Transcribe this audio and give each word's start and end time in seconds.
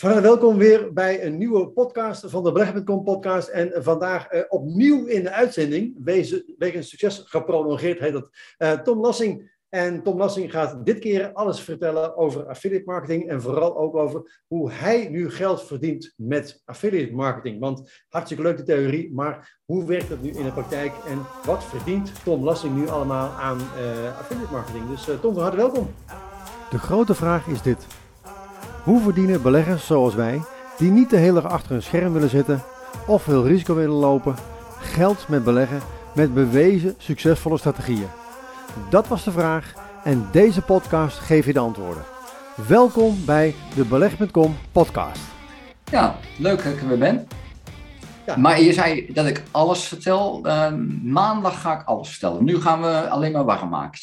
Van 0.00 0.20
welkom 0.20 0.56
weer 0.56 0.92
bij 0.92 1.24
een 1.24 1.38
nieuwe 1.38 1.68
podcast 1.68 2.24
van 2.26 2.44
de 2.44 2.52
Beleggen.com 2.52 3.04
podcast. 3.04 3.48
En 3.48 3.82
vandaag 3.82 4.32
uh, 4.32 4.40
opnieuw 4.48 5.06
in 5.06 5.22
de 5.22 5.30
uitzending, 5.30 5.94
wegens 6.58 6.88
succes 6.88 7.22
geprolongeerd, 7.24 7.98
heet 7.98 8.12
dat 8.12 8.30
uh, 8.58 8.72
Tom 8.72 9.00
Lassing. 9.00 9.58
En 9.68 10.02
Tom 10.02 10.18
Lassing 10.18 10.50
gaat 10.50 10.86
dit 10.86 10.98
keer 10.98 11.32
alles 11.32 11.60
vertellen 11.60 12.16
over 12.16 12.46
affiliate 12.46 12.84
marketing 12.84 13.28
en 13.28 13.42
vooral 13.42 13.78
ook 13.78 13.96
over 13.96 14.42
hoe 14.46 14.72
hij 14.72 15.08
nu 15.08 15.30
geld 15.30 15.62
verdient 15.62 16.14
met 16.16 16.62
affiliate 16.64 17.14
marketing. 17.14 17.60
Want 17.60 18.04
hartstikke 18.08 18.42
leuke 18.42 18.62
theorie, 18.62 19.14
maar 19.14 19.60
hoe 19.64 19.84
werkt 19.84 20.08
dat 20.08 20.22
nu 20.22 20.30
in 20.30 20.44
de 20.44 20.52
praktijk 20.52 20.92
en 21.06 21.26
wat 21.44 21.64
verdient 21.64 22.12
Tom 22.24 22.44
Lassing 22.44 22.76
nu 22.76 22.88
allemaal 22.88 23.28
aan 23.28 23.58
uh, 23.58 24.18
affiliate 24.18 24.52
marketing? 24.52 24.88
Dus 24.88 25.08
Tom, 25.20 25.34
van 25.34 25.42
harte 25.42 25.56
welkom. 25.56 25.90
De 26.70 26.78
grote 26.78 27.14
vraag 27.14 27.46
is 27.46 27.62
dit. 27.62 27.86
Hoe 28.82 29.00
verdienen 29.00 29.42
beleggers 29.42 29.86
zoals 29.86 30.14
wij, 30.14 30.42
die 30.78 30.90
niet 30.90 31.10
de 31.10 31.16
hele 31.16 31.40
dag 31.40 31.52
achter 31.52 31.74
een 31.74 31.82
scherm 31.82 32.12
willen 32.12 32.28
zitten 32.28 32.62
of 33.06 33.22
veel 33.22 33.46
risico 33.46 33.74
willen 33.74 33.96
lopen, 33.96 34.34
geld 34.78 35.28
met 35.28 35.44
beleggen 35.44 35.80
met 36.14 36.34
bewezen 36.34 36.94
succesvolle 36.98 37.58
strategieën? 37.58 38.08
Dat 38.90 39.08
was 39.08 39.24
de 39.24 39.30
vraag 39.30 39.74
en 40.04 40.28
deze 40.32 40.62
podcast 40.62 41.18
geeft 41.18 41.46
je 41.46 41.52
de 41.52 41.58
antwoorden. 41.58 42.02
Welkom 42.68 43.24
bij 43.24 43.54
de 43.74 43.84
Beleg.com 43.84 44.56
podcast. 44.72 45.20
Ja, 45.84 46.16
leuk 46.38 46.64
dat 46.64 46.72
ik 46.72 46.80
er 46.80 46.88
weer 46.88 46.98
ben. 46.98 47.28
Ja. 48.26 48.36
Maar 48.36 48.60
je 48.60 48.72
zei 48.72 49.12
dat 49.12 49.26
ik 49.26 49.42
alles 49.50 49.84
vertel. 49.84 50.46
Uh, 50.46 50.72
maandag 51.02 51.60
ga 51.60 51.80
ik 51.80 51.86
alles 51.86 52.08
vertellen. 52.08 52.44
Nu 52.44 52.60
gaan 52.60 52.80
we 52.80 53.08
alleen 53.08 53.32
maar 53.32 53.44
warm 53.44 53.68
maken. 53.68 54.00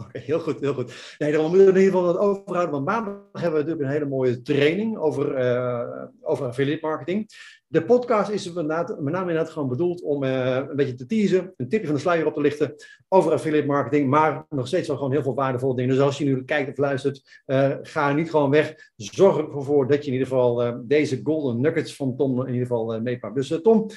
Oké, 0.00 0.18
heel 0.18 0.40
goed, 0.40 0.60
heel 0.60 0.74
goed. 0.74 1.14
Nee, 1.18 1.32
dan 1.32 1.40
moeten 1.40 1.58
we 1.58 1.72
in 1.72 1.76
ieder 1.78 1.92
geval 1.92 2.12
wat 2.12 2.18
overhouden, 2.18 2.70
want 2.70 2.84
maandag 2.84 3.14
hebben 3.32 3.52
we 3.52 3.58
natuurlijk 3.58 3.80
een 3.80 3.92
hele 3.92 4.08
mooie 4.08 4.42
training 4.42 4.98
over, 4.98 5.38
uh, 5.38 6.04
over 6.20 6.46
affiliate 6.46 6.86
marketing. 6.86 7.26
De 7.66 7.84
podcast 7.84 8.30
is 8.30 8.52
met 8.52 8.66
name 8.66 9.20
inderdaad 9.20 9.50
gewoon 9.50 9.68
bedoeld 9.68 10.02
om 10.02 10.24
uh, 10.24 10.56
een 10.56 10.76
beetje 10.76 10.94
te 10.94 11.06
teasen, 11.06 11.52
een 11.56 11.68
tipje 11.68 11.86
van 11.86 11.94
de 11.94 12.00
sluier 12.00 12.26
op 12.26 12.34
te 12.34 12.40
lichten 12.40 12.74
over 13.08 13.32
affiliate 13.32 13.66
marketing, 13.66 14.08
maar 14.08 14.46
nog 14.48 14.66
steeds 14.66 14.88
wel 14.88 14.96
gewoon 14.96 15.12
heel 15.12 15.22
veel 15.22 15.34
waardevolle 15.34 15.76
dingen. 15.76 15.94
Dus 15.94 16.04
als 16.04 16.18
je 16.18 16.24
nu 16.24 16.44
kijkt 16.44 16.70
of 16.70 16.76
luistert, 16.76 17.42
uh, 17.46 17.76
ga 17.82 18.12
niet 18.12 18.30
gewoon 18.30 18.50
weg. 18.50 18.74
Zorg 18.96 19.36
ervoor 19.36 19.88
dat 19.88 20.00
je 20.04 20.06
in 20.06 20.12
ieder 20.12 20.28
geval 20.28 20.80
deze 20.86 21.20
golden 21.22 21.60
nuggets 21.60 21.96
van 21.96 22.16
Tom 22.16 22.40
in 22.40 22.52
ieder 22.52 22.66
geval 22.66 23.00
meepakt. 23.00 23.34
Dus 23.34 23.60
Tom, 23.62 23.90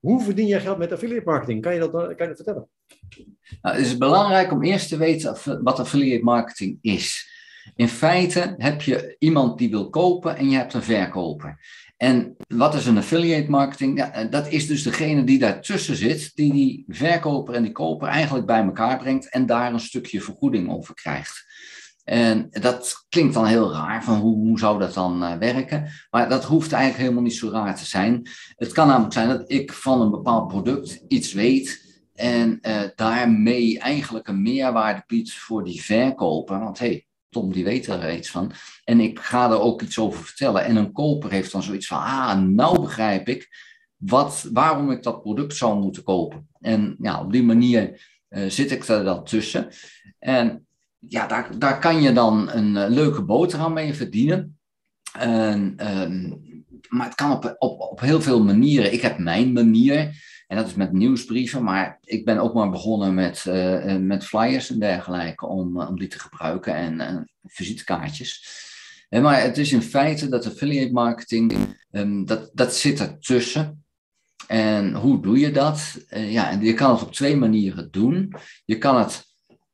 hoe 0.00 0.22
verdien 0.22 0.46
jij 0.46 0.60
geld 0.60 0.78
met 0.78 0.92
affiliate 0.92 1.24
marketing? 1.24 1.62
Kan 1.62 1.74
je 1.74 1.80
dat, 1.80 1.90
kan 1.90 2.02
je 2.02 2.26
dat 2.26 2.36
vertellen? 2.36 2.68
Nou, 3.62 3.76
het 3.76 3.86
is 3.86 3.96
belangrijk 3.96 4.52
om 4.52 4.62
eerst 4.62 4.88
te 4.88 4.96
weten 4.96 5.36
wat 5.62 5.78
affiliate 5.78 6.24
marketing 6.24 6.78
is. 6.80 7.28
In 7.74 7.88
feite 7.88 8.54
heb 8.58 8.82
je 8.82 9.16
iemand 9.18 9.58
die 9.58 9.70
wil 9.70 9.90
kopen 9.90 10.36
en 10.36 10.50
je 10.50 10.56
hebt 10.56 10.74
een 10.74 10.82
verkoper. 10.82 11.58
En 11.96 12.36
wat 12.48 12.74
is 12.74 12.86
een 12.86 12.96
affiliate 12.96 13.50
marketing? 13.50 13.98
Ja, 13.98 14.24
dat 14.24 14.48
is 14.48 14.66
dus 14.66 14.82
degene 14.82 15.24
die 15.24 15.38
daartussen 15.38 15.96
zit, 15.96 16.30
die 16.34 16.52
die 16.52 16.84
verkoper 16.88 17.54
en 17.54 17.62
die 17.62 17.72
koper 17.72 18.08
eigenlijk 18.08 18.46
bij 18.46 18.62
elkaar 18.62 18.98
brengt 18.98 19.28
en 19.28 19.46
daar 19.46 19.72
een 19.72 19.80
stukje 19.80 20.20
vergoeding 20.20 20.70
over 20.70 20.94
krijgt. 20.94 21.48
En 22.04 22.46
dat 22.50 23.06
klinkt 23.08 23.34
dan 23.34 23.46
heel 23.46 23.72
raar, 23.72 24.04
van 24.04 24.18
hoe, 24.18 24.36
hoe 24.36 24.58
zou 24.58 24.78
dat 24.78 24.94
dan 24.94 25.22
uh, 25.22 25.36
werken? 25.36 25.90
Maar 26.10 26.28
dat 26.28 26.44
hoeft 26.44 26.72
eigenlijk 26.72 27.02
helemaal 27.02 27.22
niet 27.22 27.36
zo 27.36 27.50
raar 27.50 27.76
te 27.76 27.86
zijn. 27.86 28.28
Het 28.56 28.72
kan 28.72 28.86
namelijk 28.86 29.12
zijn 29.12 29.28
dat 29.28 29.50
ik 29.50 29.72
van 29.72 30.00
een 30.00 30.10
bepaald 30.10 30.48
product 30.48 31.04
iets 31.08 31.32
weet 31.32 31.89
en 32.20 32.58
uh, 32.62 32.80
daarmee 32.96 33.78
eigenlijk 33.78 34.28
een 34.28 34.42
meerwaarde 34.42 35.02
biedt 35.06 35.32
voor 35.32 35.64
die 35.64 35.82
verkoper. 35.82 36.58
Want 36.58 36.78
hey, 36.78 37.06
Tom 37.28 37.52
die 37.52 37.64
weet 37.64 37.86
er 37.86 38.16
iets 38.16 38.30
van. 38.30 38.52
En 38.84 39.00
ik 39.00 39.18
ga 39.18 39.50
er 39.50 39.60
ook 39.60 39.82
iets 39.82 39.98
over 39.98 40.24
vertellen. 40.24 40.64
En 40.64 40.76
een 40.76 40.92
koper 40.92 41.30
heeft 41.30 41.52
dan 41.52 41.62
zoiets 41.62 41.86
van, 41.86 41.98
ah, 41.98 42.40
nou 42.40 42.80
begrijp 42.80 43.28
ik 43.28 43.48
wat, 43.96 44.48
waarom 44.52 44.90
ik 44.90 45.02
dat 45.02 45.22
product 45.22 45.56
zou 45.56 45.80
moeten 45.80 46.02
kopen. 46.02 46.48
En 46.60 46.96
ja, 46.98 47.20
op 47.20 47.32
die 47.32 47.42
manier 47.42 48.08
uh, 48.30 48.50
zit 48.50 48.70
ik 48.70 48.84
er 48.84 49.04
dan 49.04 49.24
tussen. 49.24 49.68
En 50.18 50.66
ja, 50.98 51.26
daar, 51.26 51.58
daar 51.58 51.78
kan 51.78 52.02
je 52.02 52.12
dan 52.12 52.50
een 52.50 52.74
uh, 52.74 52.84
leuke 52.88 53.22
boterham 53.22 53.72
mee 53.72 53.94
verdienen. 53.94 54.58
En, 55.18 55.76
uh, 55.80 56.32
maar 56.88 57.06
het 57.06 57.14
kan 57.14 57.32
op, 57.32 57.56
op, 57.58 57.80
op 57.80 58.00
heel 58.00 58.20
veel 58.20 58.42
manieren. 58.42 58.92
Ik 58.92 59.00
heb 59.00 59.18
mijn 59.18 59.52
manier. 59.52 60.28
En 60.50 60.56
dat 60.56 60.66
is 60.66 60.74
met 60.74 60.92
nieuwsbrieven, 60.92 61.62
maar 61.62 61.98
ik 62.04 62.24
ben 62.24 62.38
ook 62.38 62.54
maar 62.54 62.70
begonnen 62.70 63.14
met, 63.14 63.44
uh, 63.48 63.96
met 63.96 64.24
flyers 64.24 64.70
en 64.70 64.78
dergelijke 64.78 65.46
om, 65.46 65.80
om 65.80 65.98
die 65.98 66.08
te 66.08 66.18
gebruiken 66.18 66.74
en 66.74 67.30
visitekaartjes. 67.44 68.44
En 69.08 69.22
maar 69.22 69.42
het 69.42 69.58
is 69.58 69.72
in 69.72 69.82
feite 69.82 70.28
dat 70.28 70.46
affiliate 70.46 70.92
marketing, 70.92 71.76
um, 71.90 72.26
dat, 72.26 72.50
dat 72.54 72.74
zit 72.74 73.00
ertussen. 73.00 73.84
En 74.46 74.94
hoe 74.94 75.22
doe 75.22 75.38
je 75.38 75.50
dat? 75.50 76.06
Ja, 76.08 76.50
je 76.50 76.74
kan 76.74 76.90
het 76.90 77.02
op 77.02 77.12
twee 77.12 77.36
manieren 77.36 77.90
doen. 77.90 78.34
Je 78.64 78.78
kan 78.78 78.98
het 78.98 79.24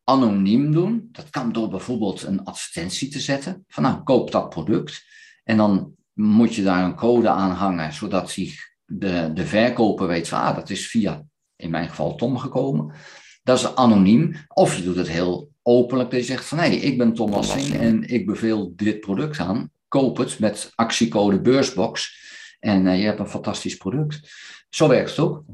anoniem 0.04 0.72
doen. 0.72 1.08
Dat 1.12 1.30
kan 1.30 1.52
door 1.52 1.68
bijvoorbeeld 1.68 2.22
een 2.22 2.44
advertentie 2.44 3.08
te 3.08 3.20
zetten. 3.20 3.64
Van 3.68 3.82
nou, 3.82 4.02
koop 4.02 4.30
dat 4.30 4.48
product. 4.48 5.04
En 5.44 5.56
dan 5.56 5.94
moet 6.12 6.54
je 6.54 6.62
daar 6.62 6.84
een 6.84 6.96
code 6.96 7.28
aan 7.28 7.50
hangen, 7.50 7.92
zodat 7.92 8.30
zich 8.30 8.74
de, 8.86 9.30
de 9.34 9.46
verkoper 9.46 10.06
weet 10.06 10.28
van, 10.28 10.40
ah, 10.40 10.54
dat 10.54 10.70
is 10.70 10.88
via, 10.88 11.24
in 11.56 11.70
mijn 11.70 11.88
geval, 11.88 12.14
Tom 12.14 12.38
gekomen. 12.38 12.94
Dat 13.42 13.58
is 13.58 13.74
anoniem. 13.74 14.36
Of 14.48 14.76
je 14.76 14.82
doet 14.82 14.96
het 14.96 15.08
heel 15.08 15.50
openlijk, 15.62 16.10
dat 16.10 16.20
je 16.20 16.26
zegt 16.26 16.44
van, 16.44 16.58
hé, 16.58 16.64
hey, 16.64 16.76
ik 16.76 16.98
ben 16.98 17.14
Tom 17.14 17.30
Wassing 17.30 17.74
en 17.74 18.08
ik 18.08 18.26
beveel 18.26 18.72
dit 18.76 19.00
product 19.00 19.38
aan. 19.38 19.70
Koop 19.88 20.16
het 20.16 20.38
met 20.38 20.72
actiecode 20.74 21.40
Beursbox 21.40 22.24
en 22.60 22.86
uh, 22.86 22.98
je 22.98 23.04
hebt 23.04 23.18
een 23.18 23.28
fantastisch 23.28 23.76
product. 23.76 24.20
Zo 24.68 24.88
werkt 24.88 25.10
het 25.10 25.18
ook. 25.18 25.44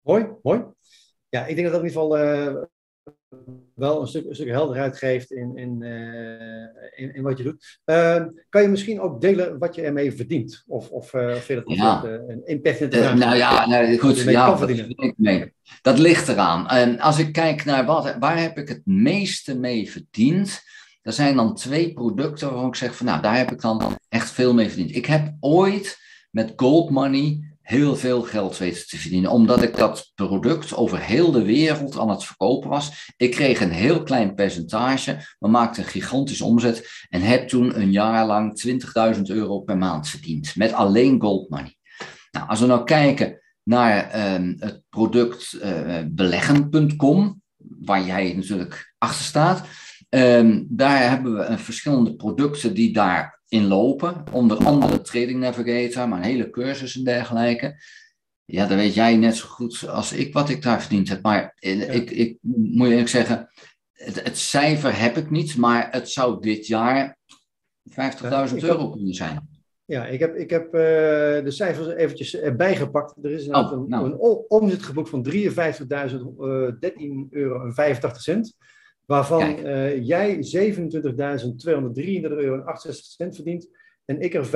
Mooi, 0.00 0.26
mooi. 0.42 0.62
Ja, 1.28 1.46
ik 1.46 1.56
denk 1.56 1.70
dat 1.70 1.80
dat 1.80 1.82
in 1.82 1.88
ieder 1.88 2.02
geval 2.02 2.18
uh, 2.18 2.64
wel 3.74 4.00
een 4.00 4.06
stuk, 4.06 4.26
een 4.26 4.34
stuk 4.34 4.48
helderheid 4.48 4.98
geeft 4.98 5.30
in, 5.30 5.56
in, 5.56 5.82
uh, 5.82 6.60
in, 6.96 7.14
in, 7.14 7.22
wat 7.22 7.38
je 7.38 7.44
doet. 7.44 7.78
Uh, 7.84 8.24
kan 8.48 8.62
je 8.62 8.68
misschien 8.68 9.00
ook 9.00 9.20
delen 9.20 9.58
wat 9.58 9.74
je 9.74 9.82
ermee 9.82 10.12
verdient? 10.12 10.64
Of, 10.66 10.90
of 10.90 11.10
vind 11.10 11.46
je 11.46 11.54
dat 11.54 11.76
ja. 11.76 12.04
een 12.04 12.46
impact 12.46 12.90
Nou 13.14 13.36
ja, 13.36 13.68
nou, 13.68 13.98
goed. 13.98 14.20
Ja, 14.20 14.56
dat, 14.56 14.70
nee, 15.16 15.52
dat 15.82 15.98
ligt 15.98 16.28
eraan. 16.28 16.68
En 16.68 17.00
als 17.00 17.18
ik 17.18 17.32
kijk 17.32 17.64
naar 17.64 17.84
wat, 17.84 18.16
waar 18.18 18.40
heb 18.40 18.58
ik 18.58 18.68
het 18.68 18.82
meeste 18.84 19.58
mee 19.58 19.90
verdiend? 19.90 20.62
Er 21.02 21.12
zijn 21.12 21.36
dan 21.36 21.54
twee 21.54 21.92
producten 21.92 22.48
waarvan 22.48 22.68
ik 22.68 22.74
zeg 22.74 22.96
van 22.96 23.06
nou, 23.06 23.22
daar 23.22 23.36
heb 23.36 23.52
ik 23.52 23.60
dan 23.60 23.98
echt 24.08 24.30
veel 24.30 24.54
mee 24.54 24.68
verdiend. 24.68 24.96
Ik 24.96 25.06
heb 25.06 25.36
ooit 25.40 25.98
met 26.30 26.52
Gold 26.56 26.90
Money 26.90 27.47
heel 27.68 27.96
veel 27.96 28.22
geld 28.22 28.58
weten 28.58 28.86
te 28.86 28.98
verdienen. 28.98 29.30
Omdat 29.30 29.62
ik 29.62 29.76
dat 29.76 30.12
product 30.14 30.74
over 30.74 31.00
heel 31.00 31.32
de 31.32 31.42
wereld 31.42 31.98
aan 31.98 32.10
het 32.10 32.24
verkopen 32.24 32.70
was. 32.70 33.12
Ik 33.16 33.30
kreeg 33.30 33.60
een 33.60 33.70
heel 33.70 34.02
klein 34.02 34.34
percentage, 34.34 35.36
maar 35.38 35.50
maakte 35.50 35.80
een 35.80 35.86
gigantische 35.86 36.44
omzet. 36.44 37.06
En 37.08 37.20
heb 37.20 37.48
toen 37.48 37.80
een 37.80 37.92
jaar 37.92 38.26
lang 38.26 38.62
20.000 39.16 39.22
euro 39.22 39.60
per 39.60 39.76
maand 39.76 40.08
verdiend. 40.08 40.56
Met 40.56 40.72
alleen 40.72 41.20
gold 41.20 41.50
money. 41.50 41.76
Nou, 42.30 42.48
als 42.48 42.60
we 42.60 42.66
nou 42.66 42.84
kijken 42.84 43.40
naar 43.62 44.16
uh, 44.16 44.54
het 44.58 44.82
product 44.88 45.58
uh, 45.62 45.98
beleggen.com, 46.06 47.42
waar 47.80 48.04
jij 48.04 48.32
natuurlijk 48.34 48.94
achter 48.98 49.24
staat. 49.24 49.66
Um, 50.08 50.66
daar 50.70 51.10
hebben 51.10 51.36
we 51.36 51.58
verschillende 51.58 52.16
producten 52.16 52.74
die 52.74 52.92
daar 52.92 53.37
inlopen. 53.48 54.24
Onder 54.32 54.64
andere 54.64 55.00
Trading 55.00 55.40
Navigator, 55.40 56.08
maar 56.08 56.18
een 56.18 56.24
hele 56.24 56.50
cursus 56.50 56.96
en 56.96 57.04
dergelijke. 57.04 57.82
Ja, 58.44 58.66
dan 58.66 58.76
weet 58.76 58.94
jij 58.94 59.16
net 59.16 59.36
zo 59.36 59.46
goed 59.48 59.88
als 59.88 60.12
ik 60.12 60.32
wat 60.32 60.48
ik 60.48 60.62
daar 60.62 60.80
verdiend 60.80 61.08
heb. 61.08 61.22
Maar 61.22 61.56
ik, 61.58 62.10
ik 62.10 62.38
moet 62.42 62.86
je 62.86 62.92
eerlijk 62.92 63.08
zeggen, 63.08 63.48
het, 63.92 64.24
het, 64.24 64.38
cijfer 64.38 65.00
heb 65.00 65.16
ik 65.16 65.30
niet, 65.30 65.56
maar 65.56 65.88
het 65.90 66.10
zou 66.10 66.40
dit 66.40 66.66
jaar 66.66 67.18
50.000 67.90 68.56
euro 68.56 68.90
kunnen 68.90 69.14
zijn. 69.14 69.48
Ja, 69.84 70.06
ik 70.06 70.20
heb, 70.20 70.34
ik 70.34 70.50
heb 70.50 70.64
uh, 70.64 70.80
de 71.44 71.50
cijfers 71.50 71.88
eventjes 71.88 72.36
erbij 72.36 72.76
gepakt. 72.76 73.14
Er 73.22 73.30
is 73.30 73.48
oh, 73.48 73.72
een, 73.72 73.88
nou. 73.88 74.04
een 74.04 74.18
omzet 74.48 74.82
geboekt 74.82 75.08
van 75.08 75.26
53.013 75.30 75.32
uh, 75.34 75.50
euro 77.30 77.64
en 77.64 77.74
85 77.74 78.22
cent. 78.22 78.56
Waarvan 79.08 79.58
uh, 79.58 80.04
jij 80.04 80.36
27.233 80.36 80.42
euro 82.22 82.54
en 82.54 82.64
68 82.64 83.04
cent 83.04 83.34
verdient. 83.34 83.68
En 84.04 84.20
ik 84.20 84.34
er 84.34 84.46
25.780 84.46 84.52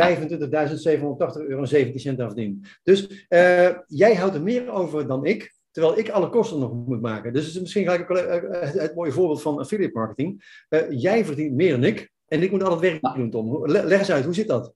euro 1.47 1.61
en 1.61 1.69
17 1.69 2.01
cent 2.01 2.21
aan 2.21 2.27
verdien. 2.27 2.65
Dus 2.83 3.27
uh, 3.29 3.69
jij 3.87 4.15
houdt 4.15 4.35
er 4.35 4.43
meer 4.43 4.71
over 4.71 5.07
dan 5.07 5.25
ik. 5.25 5.55
Terwijl 5.71 5.99
ik 5.99 6.09
alle 6.09 6.29
kosten 6.29 6.59
nog 6.59 6.73
moet 6.87 7.01
maken. 7.01 7.33
Dus 7.33 7.45
het 7.45 7.55
is 7.55 7.61
misschien 7.61 7.85
gelijk 7.85 8.09
het, 8.09 8.81
het 8.81 8.95
mooie 8.95 9.13
voorbeeld 9.13 9.43
van 9.43 9.59
affiliate 9.59 9.99
marketing. 9.99 10.45
Uh, 10.69 10.81
jij 10.91 11.25
verdient 11.25 11.55
meer 11.55 11.71
dan 11.71 11.85
ik. 11.85 12.13
En 12.27 12.43
ik 12.43 12.51
moet 12.51 12.63
al 12.63 12.71
het 12.71 12.81
werk 12.81 13.15
doen, 13.15 13.31
Tom. 13.31 13.67
Leg 13.67 13.99
eens 13.99 14.11
uit, 14.11 14.25
hoe 14.25 14.35
zit 14.35 14.49
dat? 14.49 14.75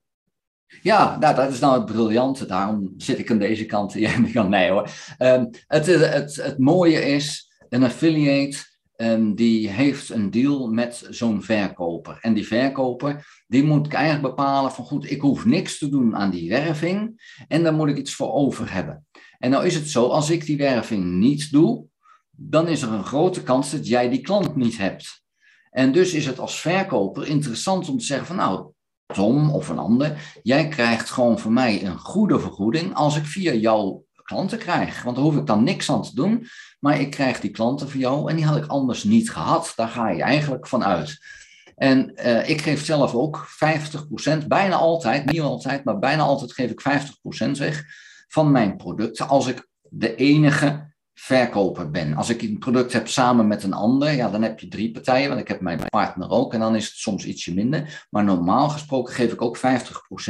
Ja, 0.81 1.17
nou, 1.19 1.35
dat 1.35 1.51
is 1.51 1.59
nou 1.59 1.77
het 1.77 1.85
briljante. 1.85 2.45
Daarom 2.45 2.93
zit 2.97 3.19
ik 3.19 3.31
aan 3.31 3.39
deze 3.39 3.65
kant. 3.65 3.93
Jij 3.93 4.19
ja, 4.33 4.47
nee 4.47 4.69
hoor. 4.69 4.89
Um, 5.19 5.49
het, 5.67 5.85
het, 5.85 6.35
het 6.35 6.57
mooie 6.57 6.99
is, 7.01 7.51
een 7.69 7.83
affiliate 7.83 8.57
ehm, 8.97 9.33
die 9.33 9.69
heeft 9.69 10.09
een 10.09 10.31
deal 10.31 10.67
met 10.67 11.07
zo'n 11.09 11.43
verkoper. 11.43 12.17
En 12.21 12.33
die 12.33 12.47
verkoper, 12.47 13.43
die 13.47 13.63
moet 13.63 13.93
eigenlijk 13.93 14.35
bepalen 14.35 14.71
van 14.71 14.85
goed, 14.85 15.11
ik 15.11 15.21
hoef 15.21 15.45
niks 15.45 15.77
te 15.77 15.89
doen 15.89 16.15
aan 16.15 16.29
die 16.29 16.49
werving 16.49 17.21
en 17.47 17.63
daar 17.63 17.73
moet 17.73 17.89
ik 17.89 17.97
iets 17.97 18.15
voor 18.15 18.33
over 18.33 18.73
hebben. 18.73 19.05
En 19.37 19.49
nou 19.49 19.65
is 19.65 19.75
het 19.75 19.89
zo, 19.89 20.07
als 20.07 20.29
ik 20.29 20.45
die 20.45 20.57
werving 20.57 21.05
niet 21.05 21.51
doe, 21.51 21.85
dan 22.31 22.67
is 22.67 22.81
er 22.81 22.91
een 22.91 23.05
grote 23.05 23.43
kans 23.43 23.71
dat 23.71 23.87
jij 23.87 24.09
die 24.09 24.21
klant 24.21 24.55
niet 24.55 24.77
hebt. 24.77 25.25
En 25.69 25.91
dus 25.91 26.13
is 26.13 26.25
het 26.25 26.39
als 26.39 26.59
verkoper 26.59 27.27
interessant 27.27 27.89
om 27.89 27.97
te 27.97 28.05
zeggen 28.05 28.27
van 28.27 28.35
nou, 28.35 28.71
Tom 29.13 29.49
of 29.49 29.69
een 29.69 29.77
ander, 29.77 30.39
jij 30.43 30.67
krijgt 30.67 31.09
gewoon 31.09 31.39
van 31.39 31.53
mij 31.53 31.85
een 31.85 31.97
goede 31.97 32.39
vergoeding 32.39 32.93
als 32.93 33.17
ik 33.17 33.25
via 33.25 33.53
jou 33.53 34.01
klanten 34.27 34.57
krijg. 34.57 35.03
Want 35.03 35.15
daar 35.15 35.25
hoef 35.25 35.35
ik 35.35 35.45
dan 35.45 35.63
niks 35.63 35.91
aan 35.91 36.03
te 36.03 36.15
doen, 36.15 36.47
maar 36.79 36.99
ik 36.99 37.09
krijg 37.09 37.39
die 37.39 37.51
klanten 37.51 37.89
voor 37.89 37.99
jou 37.99 38.29
en 38.29 38.35
die 38.35 38.45
had 38.45 38.57
ik 38.57 38.65
anders 38.65 39.03
niet 39.03 39.31
gehad. 39.31 39.73
Daar 39.75 39.87
ga 39.87 40.09
je 40.09 40.21
eigenlijk 40.21 40.67
van 40.67 40.83
uit. 40.83 41.17
En 41.75 42.11
uh, 42.15 42.49
ik 42.49 42.61
geef 42.61 42.85
zelf 42.85 43.13
ook 43.13 43.47
50%, 44.43 44.47
bijna 44.47 44.75
altijd, 44.75 45.25
niet 45.25 45.41
altijd, 45.41 45.83
maar 45.83 45.99
bijna 45.99 46.23
altijd 46.23 46.53
geef 46.53 46.71
ik 46.71 46.81
50% 47.47 47.51
weg 47.57 47.83
van 48.27 48.51
mijn 48.51 48.77
producten 48.77 49.27
als 49.27 49.47
ik 49.47 49.67
de 49.81 50.15
enige 50.15 50.95
verkoper 51.19 51.91
ben. 51.91 52.15
Als 52.15 52.29
ik 52.29 52.41
een 52.41 52.57
product 52.57 52.93
heb 52.93 53.07
samen 53.07 53.47
met 53.47 53.63
een 53.63 53.73
ander, 53.73 54.11
ja, 54.11 54.29
dan 54.29 54.41
heb 54.41 54.59
je 54.59 54.67
drie 54.67 54.91
partijen, 54.91 55.27
want 55.27 55.41
ik 55.41 55.47
heb 55.47 55.61
mijn 55.61 55.79
partner 55.89 56.29
ook 56.29 56.53
en 56.53 56.59
dan 56.59 56.75
is 56.75 56.85
het 56.85 56.95
soms 56.95 57.25
ietsje 57.25 57.53
minder. 57.53 58.05
Maar 58.09 58.23
normaal 58.23 58.69
gesproken 58.69 59.13
geef 59.13 59.31
ik 59.33 59.41
ook 59.41 59.57
50% 59.57 59.61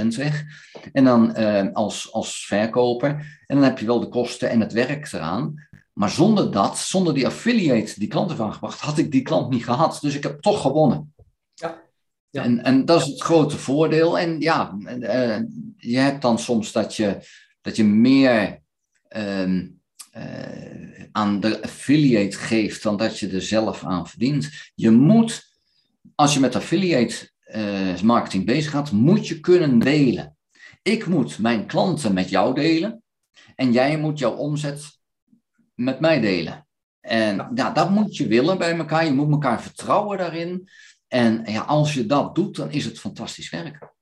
weg. 0.08 0.44
En 0.92 1.04
dan 1.04 1.34
uh, 1.40 1.74
als, 1.74 2.14
als 2.14 2.46
verkoper. 2.46 3.10
En 3.48 3.56
dan 3.56 3.64
heb 3.64 3.80
je 3.80 3.86
wel 3.86 4.00
de 4.00 4.08
kosten 4.08 4.50
en 4.50 4.60
het 4.60 4.74
werk 4.74 5.12
eraan. 5.14 5.68
Maar 5.94 6.10
zonder 6.10 6.52
dat, 6.52 6.78
zonder 6.78 7.14
die 7.14 7.26
affiliate 7.26 8.00
die 8.00 8.08
klanten 8.08 8.38
van 8.38 8.54
gebracht, 8.54 8.80
had 8.80 8.98
ik 8.98 9.12
die 9.12 9.22
klant 9.22 9.50
niet 9.50 9.64
gehad. 9.64 9.98
Dus 10.02 10.16
ik 10.16 10.24
heb 10.24 10.42
toch 10.42 10.62
gewonnen. 10.62 11.14
Ja. 11.54 11.82
ja. 12.30 12.44
En, 12.44 12.64
en 12.64 12.86
dat 12.86 13.02
is 13.02 13.08
het 13.08 13.22
grote 13.22 13.58
voordeel. 13.58 14.20
En 14.20 14.40
ja, 14.40 14.78
uh, 14.86 15.40
je 15.78 15.98
hebt 15.98 16.22
dan 16.22 16.40
soms 16.40 16.72
dat 16.72 16.96
je, 16.96 17.18
dat 17.62 17.76
je 17.76 17.84
meer. 17.84 18.62
Uh, 19.18 19.76
aan 21.12 21.40
de 21.40 21.62
affiliate 21.62 22.38
geeft 22.38 22.84
dan 22.84 22.98
dat 22.98 23.20
je 23.20 23.30
er 23.30 23.42
zelf 23.42 23.84
aan 23.84 24.08
verdient. 24.08 24.72
Je 24.76 24.92
moet, 24.92 25.58
als 26.16 26.34
je 26.34 26.40
met 26.40 26.56
affiliate 26.56 27.30
uh, 27.56 28.02
marketing 28.02 28.46
bezig 28.46 28.72
gaat, 28.72 28.92
moet 28.92 29.28
je 29.28 29.40
kunnen 29.40 29.80
delen. 29.80 30.38
Ik 30.82 31.06
moet 31.06 31.40
mijn 31.40 31.66
klanten 31.66 32.14
met 32.14 32.30
jou 32.30 32.54
delen 32.54 33.04
en 33.56 33.72
jij 33.72 33.98
moet 33.98 34.20
jouw 34.20 34.36
omzet 34.36 35.00
met 35.76 36.00
mij 36.00 36.20
delen. 36.20 36.68
En 37.02 37.52
ja. 37.56 37.72
dat 37.72 37.90
moet 37.90 38.18
je 38.18 38.28
willen 38.28 38.58
bij 38.58 38.78
elkaar. 38.78 39.06
Je 39.06 39.12
moet 39.12 39.32
elkaar 39.32 39.62
vertrouwen 39.62 40.18
daarin. 40.18 40.70
En 41.08 41.44
ja, 41.46 41.62
als 41.62 41.94
je 41.94 42.06
dat 42.06 42.36
doet, 42.36 42.56
dan 42.56 42.72
is 42.72 42.86
het 42.86 43.00
fantastisch 43.00 43.50
werk. 43.50 43.96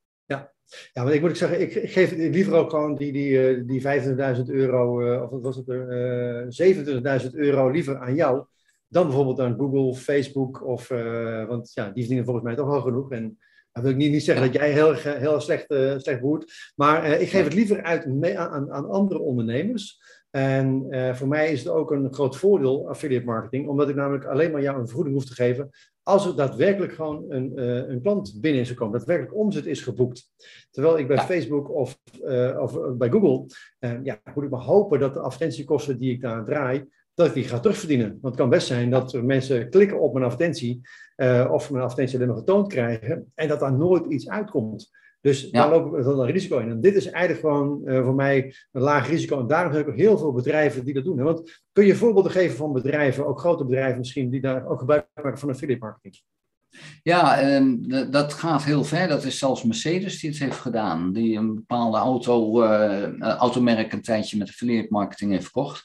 Ja, 0.93 1.03
maar 1.03 1.13
ik 1.13 1.21
moet 1.21 1.29
ik 1.29 1.35
zeggen, 1.35 1.61
ik, 1.61 1.91
geef 1.91 2.11
liever 2.11 2.53
ook 2.53 2.69
gewoon 2.69 2.95
die, 2.95 3.11
die, 3.11 3.47
eh, 3.47 3.61
die 3.65 3.81
25.000 3.81 4.49
euro, 4.49 5.01
uh, 5.01 5.21
of 5.21 5.29
wat 5.29 5.41
was 5.41 5.55
het 5.55 5.69
er, 5.69 6.43
uh, 6.43 7.21
27.000 7.23 7.35
euro 7.35 7.69
liever 7.69 7.97
aan 7.97 8.15
jou, 8.15 8.45
dan 8.87 9.05
bijvoorbeeld 9.05 9.39
aan 9.39 9.57
Google, 9.57 9.95
Facebook, 9.95 10.65
of, 10.67 10.89
uh, 10.89 11.47
want 11.47 11.71
ja, 11.73 11.83
die 11.83 11.93
verdienen 11.93 12.25
volgens 12.25 12.45
mij 12.45 12.55
toch 12.55 12.67
wel 12.67 12.81
genoeg. 12.81 13.11
En 13.11 13.37
dan 13.71 13.83
wil 13.83 13.91
ik 13.91 13.97
niet, 13.97 14.11
niet 14.11 14.23
zeggen 14.23 14.45
dat 14.45 14.53
jij 14.53 14.71
heel, 14.71 14.93
heel 14.93 15.39
slecht, 15.39 15.65
slecht 15.97 16.21
boert, 16.21 16.71
maar 16.75 17.05
ik 17.05 17.29
geef 17.29 17.43
het 17.43 17.53
liever 17.53 17.83
uit 17.83 18.05
aan, 18.35 18.71
aan 18.71 18.89
andere 18.89 19.19
ondernemers. 19.19 19.99
En 20.29 20.87
voor 21.15 21.27
mij 21.27 21.51
is 21.51 21.59
het 21.59 21.73
ook 21.73 21.91
een 21.91 22.13
groot 22.13 22.37
voordeel, 22.37 22.89
affiliate 22.89 23.25
marketing, 23.25 23.67
omdat 23.67 23.89
ik 23.89 23.95
namelijk 23.95 24.25
alleen 24.25 24.51
maar 24.51 24.61
jou 24.61 24.79
een 24.79 24.85
vergoeding 24.87 25.15
hoef 25.15 25.25
te 25.25 25.33
geven 25.33 25.69
als 26.07 26.25
er 26.25 26.35
daadwerkelijk 26.35 26.93
gewoon 26.93 27.25
een, 27.29 27.51
uh, 27.55 27.89
een 27.89 28.01
klant 28.01 28.37
binnen 28.41 28.61
is 28.61 28.69
gekomen, 28.69 28.97
daadwerkelijk 28.97 29.35
omzet 29.35 29.65
is 29.65 29.81
geboekt. 29.81 30.29
Terwijl 30.71 30.97
ik 30.97 31.07
bij 31.07 31.17
Facebook 31.17 31.69
of, 31.69 31.99
uh, 32.23 32.59
of 32.61 32.77
eh, 32.77 32.91
bij 32.91 33.09
Google, 33.09 33.45
ja, 34.03 34.21
moet 34.33 34.43
ik 34.43 34.49
maar 34.49 34.61
hopen 34.61 34.99
dat 34.99 35.13
de 35.13 35.19
advertentiekosten 35.19 35.97
die 35.97 36.11
ik 36.11 36.21
daar 36.21 36.45
draai, 36.45 36.85
dat 37.13 37.27
ik 37.27 37.33
die 37.33 37.43
ga 37.43 37.59
terugverdienen. 37.59 38.07
Want 38.09 38.23
het 38.23 38.35
kan 38.35 38.49
best 38.49 38.67
zijn 38.67 38.89
dat 38.89 39.13
mensen 39.13 39.69
klikken 39.69 39.99
op 39.99 40.13
mijn 40.13 40.25
advertentie, 40.25 40.81
of 41.49 41.71
mijn 41.71 41.83
advertentie 41.83 42.15
alleen 42.15 42.27
maar 42.27 42.37
getoond 42.37 42.67
krijgen, 42.67 43.31
en 43.35 43.47
dat 43.47 43.59
daar 43.59 43.77
nooit 43.77 44.05
iets 44.05 44.29
uitkomt. 44.29 44.91
Dus 45.25 45.49
daar 45.49 45.69
lopen 45.69 45.91
we 45.91 46.03
wel 46.03 46.23
een 46.23 46.31
risico 46.31 46.57
in. 46.57 46.69
En 46.69 46.81
dit 46.81 46.95
is 46.95 47.09
eigenlijk 47.09 47.39
gewoon 47.39 47.81
uh, 47.85 48.03
voor 48.03 48.15
mij 48.15 48.55
een 48.71 48.81
laag 48.81 49.09
risico. 49.09 49.39
En 49.39 49.47
daarom 49.47 49.73
heb 49.73 49.81
ik 49.81 49.87
ook 49.87 49.97
heel 49.97 50.17
veel 50.17 50.31
bedrijven 50.31 50.85
die 50.85 50.93
dat 50.93 51.03
doen. 51.03 51.23
Want 51.23 51.61
kun 51.71 51.85
je 51.85 51.95
voorbeelden 51.95 52.31
geven 52.31 52.57
van 52.57 52.73
bedrijven, 52.73 53.27
ook 53.27 53.39
grote 53.39 53.65
bedrijven 53.65 53.97
misschien, 53.97 54.29
die 54.29 54.41
daar 54.41 54.67
ook 54.67 54.79
gebruik 54.79 55.07
maken 55.13 55.39
van 55.39 55.49
affiliate 55.49 55.85
marketing? 55.85 56.21
Ja, 57.03 57.39
ehm, 57.39 58.11
dat 58.11 58.33
gaat 58.33 58.63
heel 58.63 58.83
ver. 58.83 59.07
Dat 59.07 59.23
is 59.23 59.37
zelfs 59.37 59.63
Mercedes 59.63 60.19
die 60.19 60.29
het 60.29 60.39
heeft 60.39 60.59
gedaan. 60.59 61.13
Die 61.13 61.37
een 61.37 61.55
bepaalde 61.55 61.97
auto, 61.97 62.63
uh, 62.63 63.19
automerk 63.19 63.93
een 63.93 64.01
tijdje 64.01 64.37
met 64.37 64.47
affiliate 64.47 64.87
marketing 64.89 65.31
heeft 65.31 65.43
verkocht. 65.43 65.83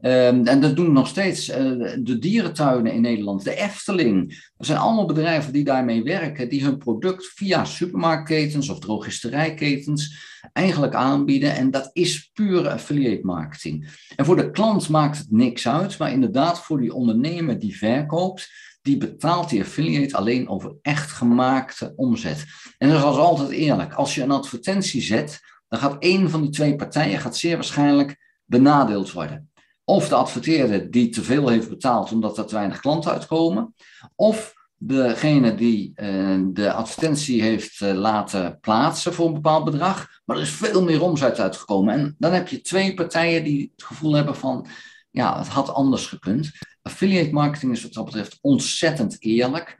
Ehm, 0.00 0.46
en 0.46 0.60
dat 0.60 0.76
doen 0.76 0.92
nog 0.92 1.08
steeds 1.08 1.48
uh, 1.48 1.56
de 1.98 2.18
dierentuinen 2.18 2.92
in 2.92 3.00
Nederland, 3.00 3.44
de 3.44 3.54
Efteling. 3.54 4.30
Er 4.56 4.64
zijn 4.64 4.78
allemaal 4.78 5.06
bedrijven 5.06 5.52
die 5.52 5.64
daarmee 5.64 6.02
werken, 6.02 6.48
die 6.48 6.64
hun 6.64 6.78
product 6.78 7.32
via 7.34 7.64
supermarktketens 7.64 8.68
of 8.68 8.78
drogisterijketens 8.78 10.28
eigenlijk 10.52 10.94
aanbieden. 10.94 11.54
En 11.54 11.70
dat 11.70 11.90
is 11.92 12.30
pure 12.32 12.70
affiliate 12.70 13.26
marketing. 13.26 13.88
En 14.16 14.24
voor 14.24 14.36
de 14.36 14.50
klant 14.50 14.88
maakt 14.88 15.18
het 15.18 15.30
niks 15.30 15.68
uit, 15.68 15.98
maar 15.98 16.12
inderdaad 16.12 16.60
voor 16.60 16.80
die 16.80 16.94
ondernemer 16.94 17.58
die 17.58 17.76
verkoopt, 17.76 18.48
die 18.82 18.96
betaalt 18.96 19.48
die 19.48 19.60
affiliate 19.60 20.16
alleen 20.16 20.48
over 20.48 20.74
echt 20.82 21.10
gemaakte 21.10 21.92
omzet. 21.96 22.44
En 22.78 22.88
dat 22.88 22.98
is 22.98 23.04
als 23.04 23.16
altijd 23.16 23.50
eerlijk. 23.50 23.94
Als 23.94 24.14
je 24.14 24.22
een 24.22 24.30
advertentie 24.30 25.02
zet, 25.02 25.40
dan 25.68 25.78
gaat 25.78 26.02
één 26.02 26.30
van 26.30 26.42
die 26.42 26.50
twee 26.50 26.76
partijen 26.76 27.20
gaat 27.20 27.36
zeer 27.36 27.54
waarschijnlijk 27.54 28.16
benadeeld 28.44 29.12
worden. 29.12 29.49
Of 29.90 30.08
de 30.08 30.14
adverteerder 30.14 30.90
die 30.90 31.08
te 31.08 31.22
veel 31.22 31.48
heeft 31.48 31.68
betaald 31.68 32.12
omdat 32.12 32.38
er 32.38 32.46
te 32.46 32.54
weinig 32.54 32.80
klanten 32.80 33.10
uitkomen. 33.10 33.74
Of 34.14 34.54
degene 34.76 35.54
die 35.54 35.92
uh, 35.96 36.40
de 36.52 36.72
advertentie 36.72 37.42
heeft 37.42 37.80
uh, 37.80 37.92
laten 37.92 38.58
plaatsen 38.60 39.14
voor 39.14 39.26
een 39.26 39.34
bepaald 39.34 39.64
bedrag. 39.64 40.08
Maar 40.24 40.36
er 40.36 40.42
is 40.42 40.50
veel 40.50 40.82
meer 40.82 41.02
omzet 41.02 41.40
uitgekomen. 41.40 41.94
En 41.94 42.14
dan 42.18 42.32
heb 42.32 42.48
je 42.48 42.60
twee 42.60 42.94
partijen 42.94 43.44
die 43.44 43.72
het 43.76 43.84
gevoel 43.84 44.12
hebben 44.12 44.36
van, 44.36 44.66
ja, 45.10 45.38
het 45.38 45.48
had 45.48 45.72
anders 45.72 46.06
gekund. 46.06 46.50
Affiliate 46.82 47.32
marketing 47.32 47.72
is 47.72 47.82
wat 47.82 47.92
dat 47.92 48.04
betreft 48.04 48.38
ontzettend 48.40 49.16
eerlijk. 49.18 49.78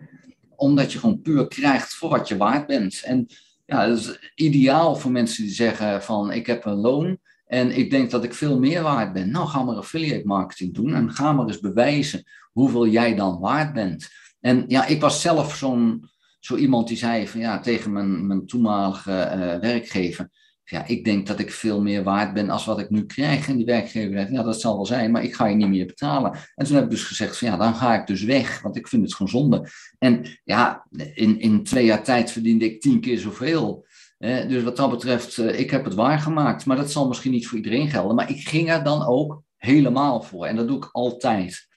Omdat 0.57 0.93
je 0.93 0.99
gewoon 0.99 1.21
puur 1.21 1.49
krijgt 1.49 1.95
voor 1.95 2.11
wat 2.11 2.29
je 2.29 2.37
waard 2.37 2.67
bent. 2.67 3.03
En 3.05 3.27
ja, 3.67 3.87
dat 3.87 3.99
is 3.99 4.33
ideaal 4.35 4.97
voor 4.97 5.11
mensen 5.11 5.45
die 5.45 5.55
zeggen 5.55 6.03
van, 6.03 6.33
ik 6.33 6.47
heb 6.47 6.65
een 6.65 6.81
loon. 6.81 7.19
En 7.51 7.77
ik 7.77 7.91
denk 7.91 8.11
dat 8.11 8.25
ik 8.25 8.35
veel 8.35 8.59
meer 8.59 8.83
waard 8.83 9.13
ben. 9.13 9.31
Nou, 9.31 9.49
ga 9.49 9.63
maar 9.63 9.77
affiliate 9.77 10.27
marketing 10.27 10.75
doen 10.75 10.95
en 10.95 11.13
ga 11.13 11.33
maar 11.33 11.47
eens 11.47 11.61
bewijzen 11.61 12.23
hoeveel 12.53 12.87
jij 12.87 13.15
dan 13.15 13.41
waard 13.41 13.73
bent. 13.73 14.09
En 14.41 14.65
ja, 14.67 14.87
ik 14.87 15.01
was 15.01 15.21
zelf 15.21 15.57
zo'n 15.57 16.09
zo 16.41 16.57
iemand 16.57 16.89
die 16.89 16.97
zei 16.97 17.29
van 17.29 17.41
ja, 17.41 17.61
tegen 17.61 17.93
mijn, 17.93 18.27
mijn 18.27 18.47
toenmalige 18.47 19.11
uh, 19.11 19.61
werkgever. 19.61 20.31
Ja, 20.65 20.87
ik 20.87 21.05
denk 21.05 21.27
dat 21.27 21.39
ik 21.39 21.53
veel 21.53 21.83
meer 21.83 22.03
waard 22.03 22.35
ben 22.35 22.51
als 22.51 22.65
wat 22.65 22.79
ik 22.79 22.91
nu 22.91 23.07
krijg. 23.07 23.49
En 23.49 23.57
die 23.57 23.67
werkgever 23.67 24.13
zei, 24.13 24.33
ja, 24.33 24.43
dat 24.43 24.61
zal 24.61 24.77
wel 24.77 24.87
zijn, 24.87 25.11
maar 25.11 25.23
ik 25.23 25.35
ga 25.35 25.47
je 25.47 25.57
niet 25.57 25.69
meer 25.69 25.87
betalen. 25.87 26.33
En 26.55 26.67
toen 26.67 26.75
heb 26.75 26.85
ik 26.85 26.91
dus 26.91 27.05
gezegd 27.05 27.39
van 27.39 27.49
ja, 27.49 27.57
dan 27.57 27.75
ga 27.75 28.01
ik 28.01 28.07
dus 28.07 28.23
weg, 28.23 28.63
want 28.63 28.77
ik 28.77 28.89
vind 28.89 29.03
het 29.03 29.15
gewoon 29.15 29.33
zonde. 29.33 29.69
En 29.99 30.41
ja, 30.45 30.87
in, 31.15 31.41
in 31.41 31.63
twee 31.63 31.85
jaar 31.85 32.03
tijd 32.03 32.31
verdiende 32.31 32.65
ik 32.65 32.81
tien 32.81 33.01
keer 33.01 33.19
zoveel 33.19 33.87
dus 34.21 34.63
wat 34.63 34.77
dat 34.77 34.91
betreft, 34.91 35.37
uh, 35.37 35.59
ik 35.59 35.71
heb 35.71 35.85
het 35.85 35.95
waargemaakt. 35.95 36.67
Maar 36.67 36.77
dat 36.77 36.91
zal 36.91 37.09
misschien 37.09 37.31
niet 37.31 37.47
voor 37.47 37.57
iedereen 37.57 37.91
gelden. 37.91 38.17
Maar 38.17 38.31
ik 38.31 38.49
ging 38.49 38.71
er 38.71 38.85
dan 38.85 39.07
ook 39.07 39.43
helemaal 39.57 40.23
voor. 40.23 40.47
En 40.47 40.57
dat 40.57 40.69
doe 40.69 40.77
ik 40.77 40.89
altijd. 40.93 41.69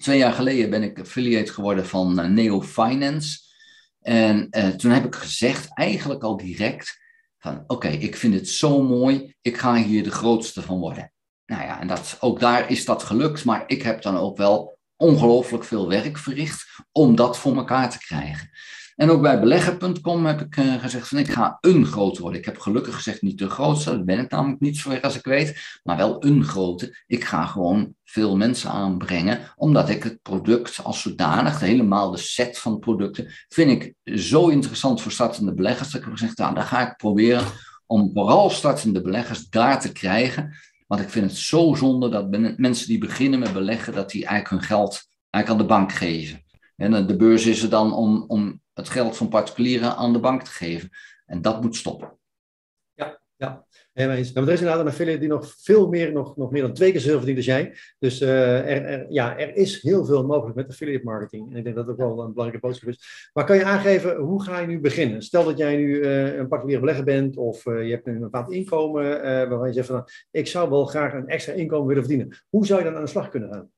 Twee 0.00 0.18
jaar 0.18 0.32
geleden 0.32 0.70
ben 0.70 0.82
ik 0.82 1.00
affiliate 1.00 1.52
geworden 1.52 1.86
van 1.86 2.20
uh, 2.20 2.26
Neo 2.26 2.62
Finance. 2.62 3.38
En 4.00 4.48
uh, 4.50 4.68
toen 4.68 4.90
heb 4.90 5.04
ik 5.04 5.14
gezegd, 5.14 5.76
eigenlijk 5.76 6.22
al 6.22 6.36
direct, 6.36 6.98
van 7.38 7.64
oké, 7.66 7.88
ik 7.88 8.16
vind 8.16 8.34
het 8.34 8.48
zo 8.48 8.82
mooi. 8.82 9.34
Ik 9.40 9.58
ga 9.58 9.74
hier 9.74 10.02
de 10.02 10.10
grootste 10.10 10.62
van 10.62 10.78
worden. 10.78 11.12
Nou 11.46 11.62
ja, 11.62 11.80
en 11.80 11.86
dat, 11.86 12.16
ook 12.20 12.40
daar 12.40 12.70
is 12.70 12.84
dat 12.84 13.02
gelukt. 13.02 13.44
Maar 13.44 13.64
ik 13.66 13.82
heb 13.82 14.02
dan 14.02 14.16
ook 14.16 14.36
wel 14.36 14.78
ongelooflijk 14.96 15.64
veel 15.64 15.88
werk 15.88 16.18
verricht 16.18 16.66
om 16.92 17.16
dat 17.16 17.38
voor 17.38 17.56
elkaar 17.56 17.90
te 17.90 17.98
krijgen. 17.98 18.50
En 18.96 19.10
ook 19.10 19.22
bij 19.22 19.40
belegger.com 19.40 20.26
heb 20.26 20.40
ik 20.40 20.56
uh, 20.56 20.74
gezegd 20.74 21.08
van 21.08 21.18
ik 21.18 21.30
ga 21.30 21.58
een 21.60 21.86
grote 21.86 22.20
worden. 22.20 22.38
Ik 22.38 22.44
heb 22.44 22.58
gelukkig 22.58 22.94
gezegd 22.94 23.22
niet 23.22 23.38
de 23.38 23.50
grootste, 23.50 23.90
dat 23.90 24.04
ben 24.04 24.18
ik 24.18 24.30
namelijk 24.30 24.60
niet 24.60 24.76
zover 24.76 25.00
als 25.00 25.16
ik 25.16 25.24
weet, 25.24 25.80
maar 25.82 25.96
wel 25.96 26.24
een 26.24 26.44
grote. 26.44 27.02
Ik 27.06 27.24
ga 27.24 27.46
gewoon 27.46 27.94
veel 28.04 28.36
mensen 28.36 28.70
aanbrengen, 28.70 29.40
omdat 29.56 29.88
ik 29.88 30.02
het 30.02 30.22
product 30.22 30.84
als 30.84 31.02
zodanig, 31.02 31.60
helemaal 31.60 32.10
de 32.10 32.18
set 32.18 32.58
van 32.58 32.78
producten, 32.78 33.28
vind 33.48 33.70
ik 33.70 33.94
zo 34.18 34.48
interessant 34.48 35.02
voor 35.02 35.12
startende 35.12 35.54
beleggers 35.54 35.90
dat 35.90 36.00
ik 36.00 36.06
heb 36.06 36.16
gezegd, 36.16 36.38
nou, 36.38 36.54
dan 36.54 36.64
ga 36.64 36.90
ik 36.90 36.96
proberen 36.96 37.46
om 37.86 38.10
vooral 38.12 38.50
startende 38.50 39.02
beleggers 39.02 39.48
daar 39.48 39.80
te 39.80 39.92
krijgen. 39.92 40.54
Want 40.86 41.00
ik 41.00 41.08
vind 41.08 41.30
het 41.30 41.38
zo 41.38 41.74
zonde 41.74 42.08
dat 42.08 42.56
mensen 42.56 42.86
die 42.86 42.98
beginnen 42.98 43.38
met 43.38 43.52
beleggen, 43.52 43.92
dat 43.92 44.10
die 44.10 44.26
eigenlijk 44.26 44.50
hun 44.50 44.78
geld 44.78 45.06
Hij 45.30 45.42
kan 45.42 45.58
de 45.58 45.64
bank 45.64 45.92
geven. 45.92 46.43
En 46.76 47.06
de 47.06 47.16
beurs 47.16 47.46
is 47.46 47.62
er 47.62 47.70
dan 47.70 47.92
om, 47.92 48.24
om 48.26 48.60
het 48.72 48.88
geld 48.88 49.16
van 49.16 49.28
particulieren 49.28 49.96
aan 49.96 50.12
de 50.12 50.20
bank 50.20 50.42
te 50.42 50.50
geven. 50.50 50.90
En 51.26 51.42
dat 51.42 51.62
moet 51.62 51.76
stoppen. 51.76 52.18
Ja, 52.94 53.20
ja. 53.36 53.66
Helemaal 53.92 54.16
eens. 54.16 54.34
Er 54.34 54.42
is 54.42 54.60
inderdaad 54.60 54.80
een 54.80 54.90
affiliate 54.90 55.18
die 55.18 55.28
nog 55.28 55.54
veel 55.58 55.88
meer, 55.88 56.12
nog, 56.12 56.36
nog 56.36 56.50
meer 56.50 56.62
dan 56.62 56.72
twee 56.72 56.90
keer 56.90 57.00
zoveel 57.00 57.16
verdient 57.16 57.36
als 57.36 57.46
jij. 57.46 57.76
Dus 57.98 58.20
uh, 58.20 58.70
er, 58.70 59.12
ja, 59.12 59.38
er 59.38 59.56
is 59.56 59.82
heel 59.82 60.04
veel 60.04 60.26
mogelijk 60.26 60.56
met 60.56 60.68
affiliate 60.68 61.04
marketing. 61.04 61.50
En 61.50 61.56
ik 61.56 61.64
denk 61.64 61.76
dat 61.76 61.86
dat 61.86 62.00
ook 62.00 62.16
wel 62.16 62.24
een 62.24 62.32
belangrijke 62.32 62.66
boodschap 62.66 62.88
is. 62.88 63.30
Maar 63.32 63.44
kan 63.44 63.56
je 63.56 63.64
aangeven, 63.64 64.16
hoe 64.16 64.42
ga 64.42 64.58
je 64.58 64.66
nu 64.66 64.80
beginnen? 64.80 65.22
Stel 65.22 65.44
dat 65.44 65.58
jij 65.58 65.76
nu 65.76 65.88
uh, 65.88 66.36
een 66.36 66.48
particulier 66.48 66.80
belegger 66.80 67.04
bent 67.04 67.36
of 67.36 67.64
je 67.64 67.70
hebt 67.70 68.06
een 68.06 68.20
bepaald 68.20 68.52
inkomen 68.52 69.22
waarvan 69.22 69.66
je 69.66 69.72
zegt 69.72 69.86
van, 69.86 69.96
nou, 69.96 70.08
ik 70.30 70.46
zou 70.46 70.70
wel 70.70 70.86
graag 70.86 71.12
een 71.12 71.28
extra 71.28 71.52
inkomen 71.52 71.86
willen 71.86 72.04
verdienen. 72.04 72.36
Hoe 72.48 72.66
zou 72.66 72.78
je 72.78 72.84
dan 72.84 72.96
aan 72.96 73.04
de 73.04 73.10
slag 73.10 73.28
kunnen 73.28 73.52
gaan? 73.52 73.70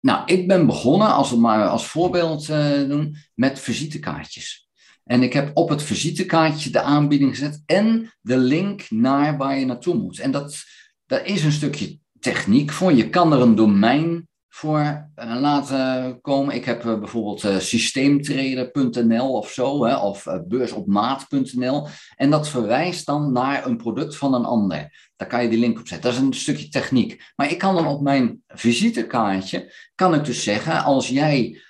Nou, 0.00 0.22
ik 0.26 0.46
ben 0.46 0.66
begonnen, 0.66 1.14
als 1.14 1.30
we 1.30 1.36
maar 1.36 1.68
als 1.68 1.86
voorbeeld 1.86 2.46
doen, 2.88 3.16
met 3.34 3.60
visitekaartjes. 3.60 4.68
En 5.04 5.22
ik 5.22 5.32
heb 5.32 5.50
op 5.56 5.68
het 5.68 5.82
visitekaartje 5.82 6.70
de 6.70 6.80
aanbieding 6.80 7.30
gezet 7.30 7.62
en 7.66 8.12
de 8.20 8.36
link 8.36 8.90
naar 8.90 9.36
waar 9.36 9.58
je 9.58 9.66
naartoe 9.66 9.94
moet. 9.94 10.18
En 10.18 10.30
dat, 10.30 10.64
dat 11.06 11.26
is 11.26 11.44
een 11.44 11.52
stukje 11.52 11.98
techniek 12.20 12.72
voor. 12.72 12.92
Je 12.92 13.10
kan 13.10 13.32
er 13.32 13.40
een 13.40 13.54
domein 13.54 14.28
voor 14.58 15.10
uh, 15.16 15.40
laten 15.40 16.20
komen. 16.20 16.54
Ik 16.54 16.64
heb 16.64 16.84
uh, 16.84 16.98
bijvoorbeeld 16.98 17.44
uh, 17.44 17.58
systeemtrader.nl 17.58 19.32
of 19.32 19.50
zo, 19.50 19.84
hè, 19.84 19.96
of 19.96 20.26
beursopmaat.nl. 20.48 21.86
En 22.16 22.30
dat 22.30 22.48
verwijst 22.48 23.06
dan 23.06 23.32
naar 23.32 23.66
een 23.66 23.76
product 23.76 24.16
van 24.16 24.34
een 24.34 24.44
ander. 24.44 25.10
Daar 25.16 25.28
kan 25.28 25.42
je 25.42 25.48
die 25.48 25.58
link 25.58 25.78
op 25.78 25.88
zetten. 25.88 26.10
Dat 26.10 26.20
is 26.20 26.26
een 26.26 26.34
stukje 26.34 26.68
techniek. 26.68 27.32
Maar 27.36 27.50
ik 27.50 27.58
kan 27.58 27.74
dan 27.74 27.86
op 27.86 28.02
mijn 28.02 28.42
visitekaartje, 28.48 29.74
kan 29.94 30.14
ik 30.14 30.24
dus 30.24 30.42
zeggen, 30.42 30.84
als 30.84 31.08
jij 31.08 31.60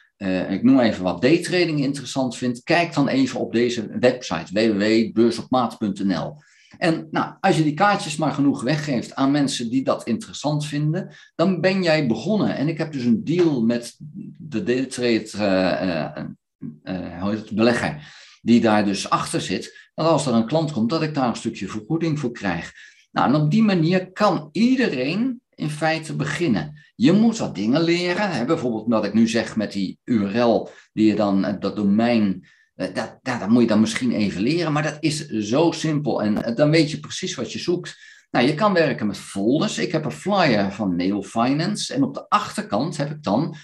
ik 0.48 0.62
noem 0.62 0.80
even 0.80 1.02
wat 1.02 1.20
daytrading 1.20 1.80
interessant 1.80 2.36
vindt, 2.36 2.62
kijk 2.62 2.94
dan 2.94 3.08
even 3.08 3.40
op 3.40 3.52
deze 3.52 3.98
website 3.98 4.52
www.beursopmaat.nl. 4.52 6.42
En 6.76 7.08
nou, 7.10 7.34
als 7.40 7.56
je 7.56 7.62
die 7.62 7.74
kaartjes 7.74 8.16
maar 8.16 8.32
genoeg 8.32 8.62
weggeeft 8.62 9.14
aan 9.14 9.30
mensen 9.30 9.70
die 9.70 9.84
dat 9.84 10.04
interessant 10.04 10.66
vinden, 10.66 11.14
dan 11.34 11.60
ben 11.60 11.82
jij 11.82 12.06
begonnen. 12.06 12.56
En 12.56 12.68
ik 12.68 12.78
heb 12.78 12.92
dus 12.92 13.04
een 13.04 13.24
deal 13.24 13.62
met 13.62 13.96
de 14.38 14.62
daytrade 14.62 15.30
uh, 15.34 16.24
uh, 16.94 17.22
hoe 17.22 17.30
heet 17.30 17.40
het, 17.40 17.54
belegger, 17.54 18.14
die 18.42 18.60
daar 18.60 18.84
dus 18.84 19.10
achter 19.10 19.40
zit, 19.40 19.90
dat 19.94 20.06
als 20.06 20.26
er 20.26 20.34
een 20.34 20.46
klant 20.46 20.72
komt, 20.72 20.90
dat 20.90 21.02
ik 21.02 21.14
daar 21.14 21.28
een 21.28 21.36
stukje 21.36 21.68
vergoeding 21.68 22.18
voor 22.18 22.32
krijg. 22.32 22.72
Nou, 23.10 23.28
en 23.28 23.40
op 23.40 23.50
die 23.50 23.62
manier 23.62 24.12
kan 24.12 24.48
iedereen 24.52 25.40
in 25.54 25.70
feite 25.70 26.16
beginnen. 26.16 26.82
Je 26.94 27.12
moet 27.12 27.38
wat 27.38 27.54
dingen 27.54 27.82
leren. 27.82 28.30
Hè? 28.30 28.44
Bijvoorbeeld 28.44 28.88
wat 28.88 29.04
ik 29.04 29.14
nu 29.14 29.28
zeg 29.28 29.56
met 29.56 29.72
die 29.72 29.98
URL, 30.04 30.68
die 30.92 31.06
je 31.06 31.14
dan, 31.14 31.44
eh, 31.44 31.54
dat 31.58 31.76
domein, 31.76 32.46
eh, 32.78 32.94
dat, 32.94 33.18
dat, 33.22 33.48
moet 33.48 33.62
je 33.62 33.68
dan 33.68 33.80
misschien 33.80 34.12
even 34.12 34.42
leren. 34.42 34.72
Maar 34.72 34.82
dat 34.82 34.96
is 35.00 35.28
zo 35.28 35.72
simpel 35.72 36.22
en 36.22 36.44
eh, 36.44 36.56
dan 36.56 36.70
weet 36.70 36.90
je 36.90 37.00
precies 37.00 37.34
wat 37.34 37.52
je 37.52 37.58
zoekt. 37.58 37.96
Nou, 38.30 38.46
je 38.46 38.54
kan 38.54 38.72
werken 38.72 39.06
met 39.06 39.18
folders. 39.18 39.78
Ik 39.78 39.92
heb 39.92 40.04
een 40.04 40.10
flyer 40.10 40.72
van 40.72 40.96
Neo 40.96 41.22
Finance. 41.22 41.94
En 41.94 42.02
op 42.02 42.14
de 42.14 42.28
achterkant 42.28 42.96
heb 42.96 43.10
ik 43.10 43.22
dan, 43.22 43.56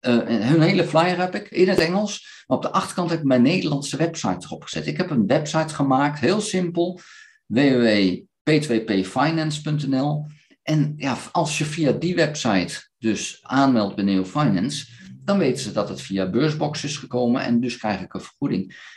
uh, 0.00 0.18
hun 0.26 0.60
hele 0.60 0.84
flyer 0.84 1.18
heb 1.18 1.34
ik 1.34 1.50
in 1.50 1.68
het 1.68 1.78
Engels. 1.78 2.44
Maar 2.46 2.56
op 2.56 2.62
de 2.62 2.70
achterkant 2.70 3.10
heb 3.10 3.18
ik 3.18 3.24
mijn 3.24 3.42
Nederlandse 3.42 3.96
website 3.96 4.46
erop 4.46 4.62
gezet. 4.62 4.86
Ik 4.86 4.96
heb 4.96 5.10
een 5.10 5.26
website 5.26 5.74
gemaakt, 5.74 6.20
heel 6.20 6.40
simpel. 6.40 7.00
www.p2pfinance.nl 7.46 10.26
en 10.62 10.92
ja, 10.96 11.16
als 11.32 11.58
je 11.58 11.64
via 11.64 11.92
die 11.92 12.14
website 12.14 12.88
dus 12.98 13.38
aanmeldt 13.42 13.94
bij 13.94 14.04
Neo 14.04 14.24
Finance, 14.24 14.86
dan 15.24 15.38
weten 15.38 15.62
ze 15.62 15.72
dat 15.72 15.88
het 15.88 16.00
via 16.00 16.30
Beursbox 16.30 16.84
is 16.84 16.96
gekomen 16.96 17.42
en 17.42 17.60
dus 17.60 17.76
krijg 17.76 18.00
ik 18.00 18.14
een 18.14 18.20
vergoeding. 18.20 18.90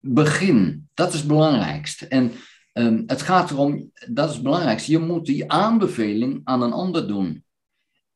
Begin, 0.00 0.88
dat 0.94 1.12
is 1.12 1.18
het 1.18 1.28
belangrijkste. 1.28 2.06
En 2.06 2.32
um, 2.72 3.02
het 3.06 3.22
gaat 3.22 3.50
erom, 3.50 3.90
dat 4.08 4.28
is 4.28 4.34
het 4.34 4.44
belangrijkste, 4.44 4.92
je 4.92 4.98
moet 4.98 5.26
die 5.26 5.50
aanbeveling 5.50 6.40
aan 6.44 6.62
een 6.62 6.72
ander 6.72 7.08
doen. 7.08 7.44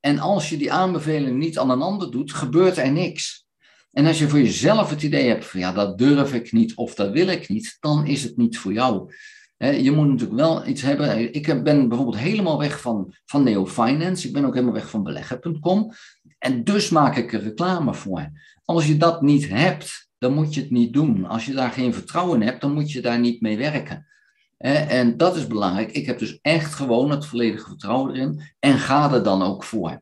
En 0.00 0.18
als 0.18 0.48
je 0.48 0.56
die 0.56 0.72
aanbeveling 0.72 1.38
niet 1.38 1.58
aan 1.58 1.70
een 1.70 1.82
ander 1.82 2.10
doet, 2.10 2.32
gebeurt 2.32 2.76
er 2.76 2.92
niks. 2.92 3.46
En 3.92 4.06
als 4.06 4.18
je 4.18 4.28
voor 4.28 4.38
jezelf 4.38 4.90
het 4.90 5.02
idee 5.02 5.28
hebt 5.28 5.46
van 5.46 5.60
ja, 5.60 5.72
dat 5.72 5.98
durf 5.98 6.34
ik 6.34 6.52
niet 6.52 6.74
of 6.74 6.94
dat 6.94 7.10
wil 7.10 7.28
ik 7.28 7.48
niet, 7.48 7.76
dan 7.80 8.06
is 8.06 8.22
het 8.22 8.36
niet 8.36 8.58
voor 8.58 8.72
jou 8.72 9.10
je 9.58 9.90
moet 9.90 10.08
natuurlijk 10.08 10.40
wel 10.40 10.66
iets 10.66 10.82
hebben. 10.82 11.34
Ik 11.34 11.62
ben 11.64 11.88
bijvoorbeeld 11.88 12.18
helemaal 12.18 12.58
weg 12.58 12.80
van, 12.80 13.14
van 13.24 13.42
Neo 13.42 13.66
Finance. 13.66 14.26
Ik 14.26 14.32
ben 14.32 14.44
ook 14.44 14.54
helemaal 14.54 14.74
weg 14.74 14.90
van 14.90 15.02
beleggen.com. 15.02 15.92
En 16.38 16.64
dus 16.64 16.90
maak 16.90 17.16
ik 17.16 17.33
er 17.33 17.42
reclame 17.42 17.95
voor. 17.95 18.30
Als 18.64 18.87
je 18.87 18.97
dat 18.97 19.23
niet 19.23 19.49
hebt, 19.49 20.09
dan 20.18 20.35
moet 20.35 20.54
je 20.54 20.61
het 20.61 20.71
niet 20.71 20.92
doen. 20.92 21.26
Als 21.26 21.47
je 21.47 21.52
daar 21.52 21.71
geen 21.71 21.95
vertrouwen 21.95 22.40
in 22.40 22.47
hebt, 22.47 22.61
dan 22.61 22.73
moet 22.73 22.92
je 22.92 23.00
daar 23.00 23.18
niet 23.18 23.40
mee 23.40 23.57
werken. 23.57 24.07
En 24.59 25.16
dat 25.16 25.37
is 25.37 25.47
belangrijk. 25.47 25.92
Ik 25.92 26.07
heb 26.07 26.18
dus 26.18 26.38
echt 26.42 26.75
gewoon 26.75 27.11
het 27.11 27.26
volledige 27.26 27.68
vertrouwen 27.68 28.14
erin 28.14 28.42
en 28.59 28.78
ga 28.78 29.12
er 29.12 29.23
dan 29.23 29.42
ook 29.42 29.64
voor. 29.64 30.00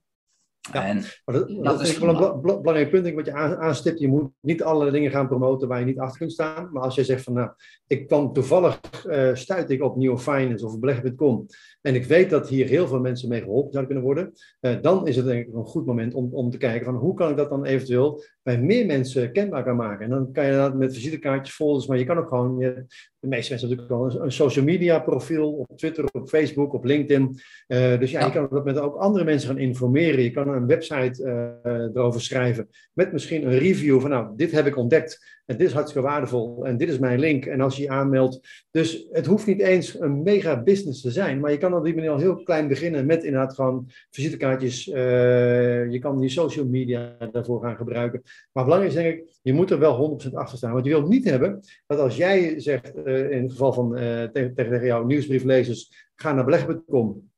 Ja, 0.72 0.86
en 0.86 1.04
dat, 1.62 1.80
is 1.80 1.98
wel 1.98 2.08
een 2.08 2.40
belangrijk 2.40 2.90
punt 2.90 3.14
wat 3.14 3.26
je 3.26 3.32
aanstipt. 3.32 3.98
Je 3.98 4.08
moet 4.08 4.30
niet 4.40 4.62
alle 4.62 4.90
dingen 4.90 5.10
gaan 5.10 5.28
promoten 5.28 5.68
waar 5.68 5.78
je 5.78 5.84
niet 5.84 5.98
achter 5.98 6.18
kunt 6.18 6.32
staan. 6.32 6.68
Maar 6.72 6.82
als 6.82 6.94
je 6.94 7.04
zegt 7.04 7.22
van 7.22 7.32
nou, 7.32 7.50
ik 7.86 8.06
kwam 8.06 8.32
toevallig, 8.32 8.80
uh, 9.06 9.34
stuit 9.34 9.70
ik 9.70 9.82
op 9.82 9.96
Neo 9.96 10.18
Finance 10.18 10.66
of 10.66 10.78
beleggen.com. 10.78 11.46
En 11.86 11.94
ik 11.94 12.04
weet 12.04 12.30
dat 12.30 12.48
hier 12.48 12.66
heel 12.66 12.88
veel 12.88 13.00
mensen 13.00 13.28
mee 13.28 13.40
geholpen 13.40 13.72
zouden 13.72 13.94
kunnen 13.94 14.14
worden. 14.14 14.32
Uh, 14.60 14.82
dan 14.82 15.06
is 15.06 15.16
het 15.16 15.24
denk 15.24 15.46
ik 15.46 15.54
een 15.54 15.64
goed 15.64 15.86
moment 15.86 16.14
om, 16.14 16.34
om 16.34 16.50
te 16.50 16.58
kijken 16.58 16.84
van 16.84 16.94
hoe 16.94 17.14
kan 17.14 17.30
ik 17.30 17.36
dat 17.36 17.50
dan 17.50 17.64
eventueel 17.64 18.22
bij 18.42 18.60
meer 18.60 18.86
mensen 18.86 19.32
kenbaar 19.32 19.64
gaan 19.64 19.76
maken. 19.76 20.04
En 20.04 20.10
dan 20.10 20.32
kan 20.32 20.46
je 20.46 20.52
dat 20.52 20.74
met 20.74 20.94
visitekaartjes, 20.94 21.56
folders, 21.56 21.86
maar 21.86 21.98
je 21.98 22.04
kan 22.04 22.18
ook 22.18 22.28
gewoon, 22.28 22.58
je, 22.58 22.86
de 23.28 23.36
meeste 23.36 23.50
mensen 23.50 23.68
natuurlijk 23.68 24.14
wel 24.14 24.22
een, 24.22 24.32
social 24.32 24.64
media 24.64 24.98
profiel 24.98 25.52
op 25.52 25.78
Twitter, 25.78 26.04
op 26.12 26.28
Facebook, 26.28 26.72
op 26.72 26.84
LinkedIn. 26.84 27.40
Uh, 27.68 27.98
dus 27.98 28.10
ja, 28.10 28.24
je 28.24 28.32
kan 28.32 28.48
dat 28.50 28.64
met 28.64 28.78
ook 28.78 28.96
andere 28.96 29.24
mensen 29.24 29.48
gaan 29.48 29.58
informeren. 29.58 30.22
Je 30.22 30.30
kan 30.30 30.48
een 30.48 30.66
website 30.66 31.22
uh, 31.64 31.72
erover 31.72 32.20
schrijven 32.20 32.68
met 32.92 33.12
misschien 33.12 33.46
een 33.46 33.58
review 33.58 34.00
van 34.00 34.10
nou, 34.10 34.36
dit 34.36 34.52
heb 34.52 34.66
ik 34.66 34.76
ontdekt. 34.76 35.34
En 35.46 35.56
dit 35.56 35.66
is 35.66 35.72
hartstikke 35.72 36.08
waardevol 36.08 36.66
en 36.66 36.76
dit 36.76 36.88
is 36.88 36.98
mijn 36.98 37.18
link. 37.18 37.44
En 37.44 37.60
als 37.60 37.76
je 37.76 37.82
je 37.82 37.88
aanmeldt. 37.88 38.64
Dus 38.70 39.06
het 39.10 39.26
hoeft 39.26 39.46
niet 39.46 39.60
eens 39.60 40.00
een 40.00 40.22
mega 40.22 40.62
business 40.62 41.00
te 41.00 41.10
zijn. 41.10 41.40
Maar 41.40 41.50
je 41.50 41.58
kan 41.58 41.74
op 41.74 41.84
die 41.84 41.94
manier 41.94 42.10
al 42.10 42.18
heel 42.18 42.42
klein 42.42 42.68
beginnen 42.68 43.06
met 43.06 43.24
inderdaad 43.24 43.54
gewoon 43.54 43.90
visitekaartjes. 44.10 44.86
Uh, 44.86 44.94
je 45.90 45.98
kan 45.98 46.20
die 46.20 46.28
social 46.28 46.66
media 46.66 47.16
daarvoor 47.32 47.62
gaan 47.62 47.76
gebruiken. 47.76 48.22
Maar 48.52 48.64
belangrijk 48.64 48.94
is 48.94 49.02
denk 49.02 49.16
ik, 49.16 49.38
je 49.42 49.52
moet 49.52 49.70
er 49.70 49.78
wel 49.78 50.20
100% 50.26 50.32
achter 50.32 50.58
staan. 50.58 50.72
Want 50.72 50.84
je 50.84 50.90
wilt 50.90 51.08
niet 51.08 51.24
hebben 51.24 51.60
dat 51.86 51.98
als 51.98 52.16
jij 52.16 52.60
zegt, 52.60 52.92
in 53.16 53.42
het 53.42 53.50
geval 53.50 53.72
van 53.72 53.98
uh, 53.98 54.22
tegen, 54.22 54.54
tegen 54.54 54.84
jouw 54.84 55.04
nieuwsbrieflezers, 55.04 56.08
ga 56.14 56.32
naar 56.32 56.44
beleggen.com. 56.44 57.30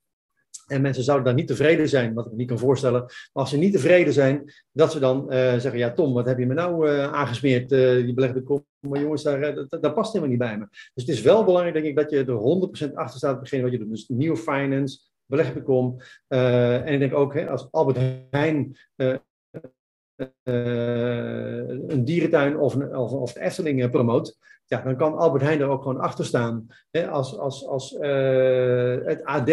En 0.67 0.81
mensen 0.81 1.03
zouden 1.03 1.27
daar 1.27 1.35
niet 1.35 1.47
tevreden 1.47 1.89
zijn, 1.89 2.15
wat 2.15 2.25
ik 2.25 2.31
me 2.31 2.37
niet 2.37 2.49
kan 2.49 2.59
voorstellen. 2.59 3.01
Maar 3.01 3.13
als 3.33 3.51
ze 3.51 3.59
niet 3.59 3.73
tevreden 3.73 4.13
zijn, 4.13 4.53
dat 4.73 4.93
ze 4.93 4.99
dan 4.99 5.23
uh, 5.23 5.33
zeggen: 5.35 5.79
Ja, 5.79 5.93
Tom, 5.93 6.13
wat 6.13 6.27
heb 6.27 6.39
je 6.39 6.47
me 6.47 6.55
nou 6.55 6.89
aangesmeerd? 6.91 7.69
Die 7.69 8.15
belegde 8.15 8.43
kop. 8.43 8.65
Maar 8.79 9.01
jongens, 9.01 9.23
daar, 9.23 9.55
dat, 9.69 9.95
past 9.95 10.13
helemaal 10.13 10.29
niet 10.29 10.39
bij 10.39 10.59
me. 10.59 10.67
Dus 10.71 11.07
het 11.07 11.09
is 11.09 11.23
wel 11.23 11.45
belangrijk, 11.45 11.75
denk 11.75 11.87
ik, 11.87 11.97
dat 11.97 12.11
je 12.11 12.25
er 12.25 12.91
100% 12.91 12.95
achter 12.95 13.19
staat 13.19 13.41
begin 13.41 13.63
wat 13.63 13.73
je 13.73 13.79
doet. 13.79 13.91
Dus 13.91 14.09
nieuwe 14.09 14.37
finance, 14.37 14.99
beleggen.com. 15.27 15.97
en 16.29 16.93
ik 16.93 16.99
denk 16.99 17.15
ook, 17.15 17.35
hè, 17.35 17.49
als 17.49 17.69
Albert 17.71 17.99
Heijn 18.31 18.77
een 20.43 22.05
dierentuin 22.05 22.59
of, 22.59 22.77
of, 22.77 23.13
of 23.13 23.33
de 23.33 23.41
Efteling 23.41 23.91
promoot, 23.91 24.39
ja, 24.69 24.83
dan 24.83 24.97
kan 24.97 25.17
Albert 25.17 25.43
Heijn 25.43 25.61
er 25.61 25.69
ook 25.69 25.83
gewoon 25.83 26.01
achter 26.01 26.25
staan. 26.25 26.67
Als 27.11 27.39
als, 27.39 27.67
als 27.67 27.91
het 29.05 29.25
AD 29.25 29.51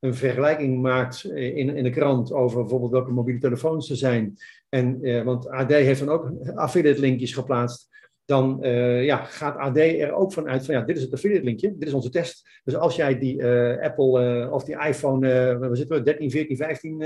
een 0.00 0.14
vergelijking 0.14 0.82
maakt 0.82 1.24
in, 1.24 1.76
in 1.76 1.84
de 1.84 1.90
krant 1.90 2.32
over 2.32 2.60
bijvoorbeeld 2.60 2.92
welke 2.92 3.10
mobiele 3.10 3.40
telefoons 3.40 3.90
er 3.90 3.96
zijn. 3.96 4.36
En, 4.68 5.02
eh, 5.02 5.22
want 5.22 5.48
AD 5.48 5.70
heeft 5.70 6.00
dan 6.00 6.08
ook 6.08 6.30
affiliate 6.54 7.00
linkjes 7.00 7.32
geplaatst. 7.32 7.88
Dan 8.24 8.58
ja, 9.02 9.16
gaat 9.16 9.56
AD 9.56 9.76
er 9.76 10.12
ook 10.12 10.32
van 10.32 10.48
uit 10.48 10.64
van 10.64 10.74
ja, 10.74 10.80
dit 10.80 10.96
is 10.96 11.02
het 11.02 11.12
affiliate 11.12 11.44
linkje, 11.44 11.76
dit 11.78 11.88
is 11.88 11.94
onze 11.94 12.10
test. 12.10 12.60
Dus 12.64 12.76
als 12.76 12.96
jij 12.96 13.18
die 13.18 13.44
Apple 13.82 14.48
of 14.50 14.64
die 14.64 14.86
iPhone, 14.86 15.58
we 15.58 15.76
zitten 15.76 16.04
13, 16.04 16.30
14, 16.30 16.56
15, 16.56 16.98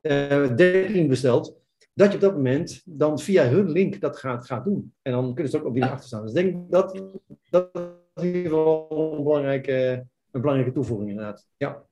13 0.00 1.08
bestelt, 1.08 1.56
dat 1.98 2.08
je 2.08 2.14
op 2.14 2.20
dat 2.20 2.34
moment 2.34 2.82
dan 2.84 3.18
via 3.18 3.48
hun 3.48 3.70
link 3.70 4.00
dat 4.00 4.18
gaat, 4.18 4.46
gaat 4.46 4.64
doen. 4.64 4.92
En 5.02 5.12
dan 5.12 5.34
kunnen 5.34 5.52
ze 5.52 5.58
ook 5.58 5.66
op 5.66 5.74
die 5.74 5.84
achter 5.84 6.06
staan. 6.06 6.22
Dus 6.22 6.32
ik 6.32 6.44
denk 6.44 6.70
dat 6.70 7.02
dat 7.50 7.68
in 8.14 8.24
ieder 8.26 8.42
geval 8.42 9.14
een 9.16 9.22
belangrijke, 9.22 10.06
een 10.30 10.40
belangrijke 10.40 10.74
toevoeging 10.74 11.10
inderdaad. 11.10 11.46
Ja. 11.56 11.82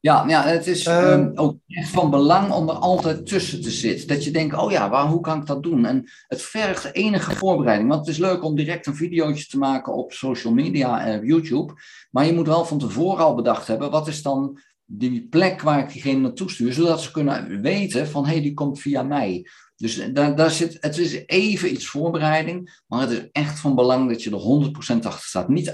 Ja, 0.00 0.24
ja 0.28 0.42
het 0.42 0.66
is 0.66 0.86
ehm, 0.86 1.20
ehm, 1.20 1.30
ook 1.34 1.56
echt 1.66 1.90
van 1.90 2.10
belang 2.10 2.52
om 2.52 2.68
er 2.68 2.74
altijd 2.74 3.26
tussen 3.26 3.62
te 3.62 3.70
zitten. 3.70 4.08
Dat 4.08 4.24
je 4.24 4.30
denkt, 4.30 4.56
oh 4.56 4.70
ja, 4.70 4.90
waar, 4.90 5.06
hoe 5.06 5.20
kan 5.20 5.40
ik 5.40 5.46
dat 5.46 5.62
doen? 5.62 5.84
En 5.84 6.04
het 6.26 6.42
vergt 6.42 6.94
enige 6.94 7.36
voorbereiding. 7.36 7.88
Want 7.88 8.06
het 8.06 8.14
is 8.14 8.20
leuk 8.20 8.44
om 8.44 8.54
direct 8.54 8.86
een 8.86 8.94
videootje 8.94 9.46
te 9.46 9.58
maken 9.58 9.92
op 9.92 10.12
social 10.12 10.52
media 10.52 11.04
en 11.04 11.26
YouTube. 11.26 11.72
Maar 12.10 12.26
je 12.26 12.34
moet 12.34 12.46
wel 12.46 12.64
van 12.64 12.78
tevoren 12.78 13.24
al 13.24 13.34
bedacht 13.34 13.66
hebben, 13.66 13.90
wat 13.90 14.08
is 14.08 14.22
dan 14.22 14.58
die 14.86 15.26
plek 15.28 15.60
waar 15.60 15.78
ik 15.78 15.92
diegene 15.92 16.20
naartoe 16.20 16.50
stuur, 16.50 16.72
zodat 16.72 17.00
ze 17.00 17.10
kunnen 17.10 17.60
weten 17.60 18.08
van 18.08 18.24
hé, 18.24 18.32
hey, 18.32 18.42
die 18.42 18.54
komt 18.54 18.80
via 18.80 19.02
mij. 19.02 19.46
Dus 19.76 20.12
daar, 20.12 20.36
daar 20.36 20.50
zit, 20.50 20.76
het 20.80 20.98
is 20.98 21.26
even 21.26 21.72
iets 21.72 21.86
voorbereiding, 21.86 22.82
maar 22.86 23.00
het 23.00 23.10
is 23.10 23.28
echt 23.32 23.58
van 23.58 23.74
belang 23.74 24.08
dat 24.08 24.22
je 24.22 24.30
er 24.30 25.00
100% 25.00 25.06
achter 25.06 25.28
staat. 25.28 25.48
Niet 25.48 25.68
98%, 25.68 25.72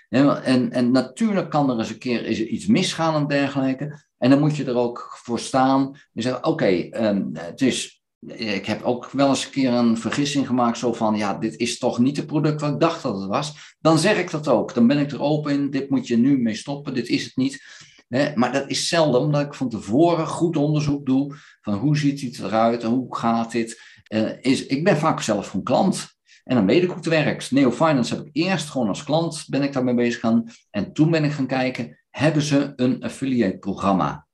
En, 0.09 0.73
en 0.73 0.90
natuurlijk 0.90 1.50
kan 1.50 1.71
er 1.71 1.78
eens 1.78 1.90
een 1.90 1.99
keer 1.99 2.25
is 2.25 2.40
iets 2.40 2.66
misgaan 2.66 3.14
en 3.14 3.26
dergelijke. 3.26 4.04
En 4.18 4.30
dan 4.30 4.38
moet 4.38 4.56
je 4.56 4.64
er 4.64 4.76
ook 4.76 5.18
voor 5.25 5.38
staan. 5.38 5.97
Je 6.12 6.23
zegt, 6.23 6.45
oké, 6.45 6.66
ehm, 6.66 7.25
het 7.33 7.61
is 7.61 7.95
ik 8.26 8.66
heb 8.66 8.82
ook 8.82 9.11
wel 9.11 9.28
eens 9.28 9.44
een 9.44 9.50
keer 9.50 9.73
een 9.73 9.99
vergissing 9.99 10.46
gemaakt, 10.46 10.78
zo 10.78 10.92
van, 10.92 11.16
ja, 11.16 11.35
dit 11.35 11.56
is 11.56 11.78
toch 11.78 11.99
niet 11.99 12.16
het 12.16 12.26
product 12.26 12.61
wat 12.61 12.73
ik 12.73 12.80
dacht 12.80 13.02
dat 13.02 13.20
het 13.20 13.28
was. 13.28 13.76
Dan 13.80 13.99
zeg 13.99 14.18
ik 14.18 14.30
dat 14.30 14.49
ook. 14.49 14.75
Dan 14.75 14.87
ben 14.87 14.99
ik 14.99 15.11
er 15.11 15.23
open 15.23 15.52
in, 15.52 15.70
dit 15.70 15.90
moet 15.90 16.06
je 16.06 16.16
nu 16.16 16.38
mee 16.38 16.54
stoppen, 16.54 16.94
dit 16.94 17.08
is 17.08 17.25
het 17.25 17.37
niet. 17.37 17.64
maar 18.35 18.52
dat 18.52 18.70
is 18.70 18.88
zelden, 18.88 19.20
omdat 19.20 19.46
ik 19.46 19.54
van 19.54 19.68
tevoren 19.68 20.26
goed 20.26 20.56
onderzoek 20.56 21.06
doe, 21.06 21.37
van 21.61 21.75
hoe 21.75 21.96
ziet 21.96 22.20
het 22.20 22.38
eruit 22.38 22.82
en 22.82 22.90
hoe 22.90 23.16
gaat 23.16 23.52
dit. 23.52 23.80
Uh, 24.08 24.30
is, 24.40 24.66
ik 24.66 24.85
ben 24.85 24.96
vaak 24.96 25.23
zelf 25.23 25.54
een 25.54 25.62
klant. 25.62 26.14
En 26.44 26.56
dan 26.56 26.66
weet 26.66 26.82
ik 26.82 26.88
hoe 26.88 26.96
het 26.96 27.06
werkt. 27.06 27.50
Neo 27.50 27.70
Finance 27.70 28.14
heb 28.14 28.26
ik 28.26 28.30
eerst 28.32 28.70
gewoon 28.70 28.88
als 28.88 29.04
klant 29.04 29.44
ben 29.46 29.62
ik 29.62 29.73
daarmee 29.73 29.94
bezig 29.94 30.20
gaan. 30.20 30.50
En 30.70 30.92
toen 30.92 31.11
ben 31.11 31.25
ik 31.25 31.32
gaan 31.32 31.46
kijken, 31.46 31.99
hebben 32.11 32.42
ze 32.42 32.73
een 32.76 33.02
affiliate 33.02 33.58
programma? 33.58 34.26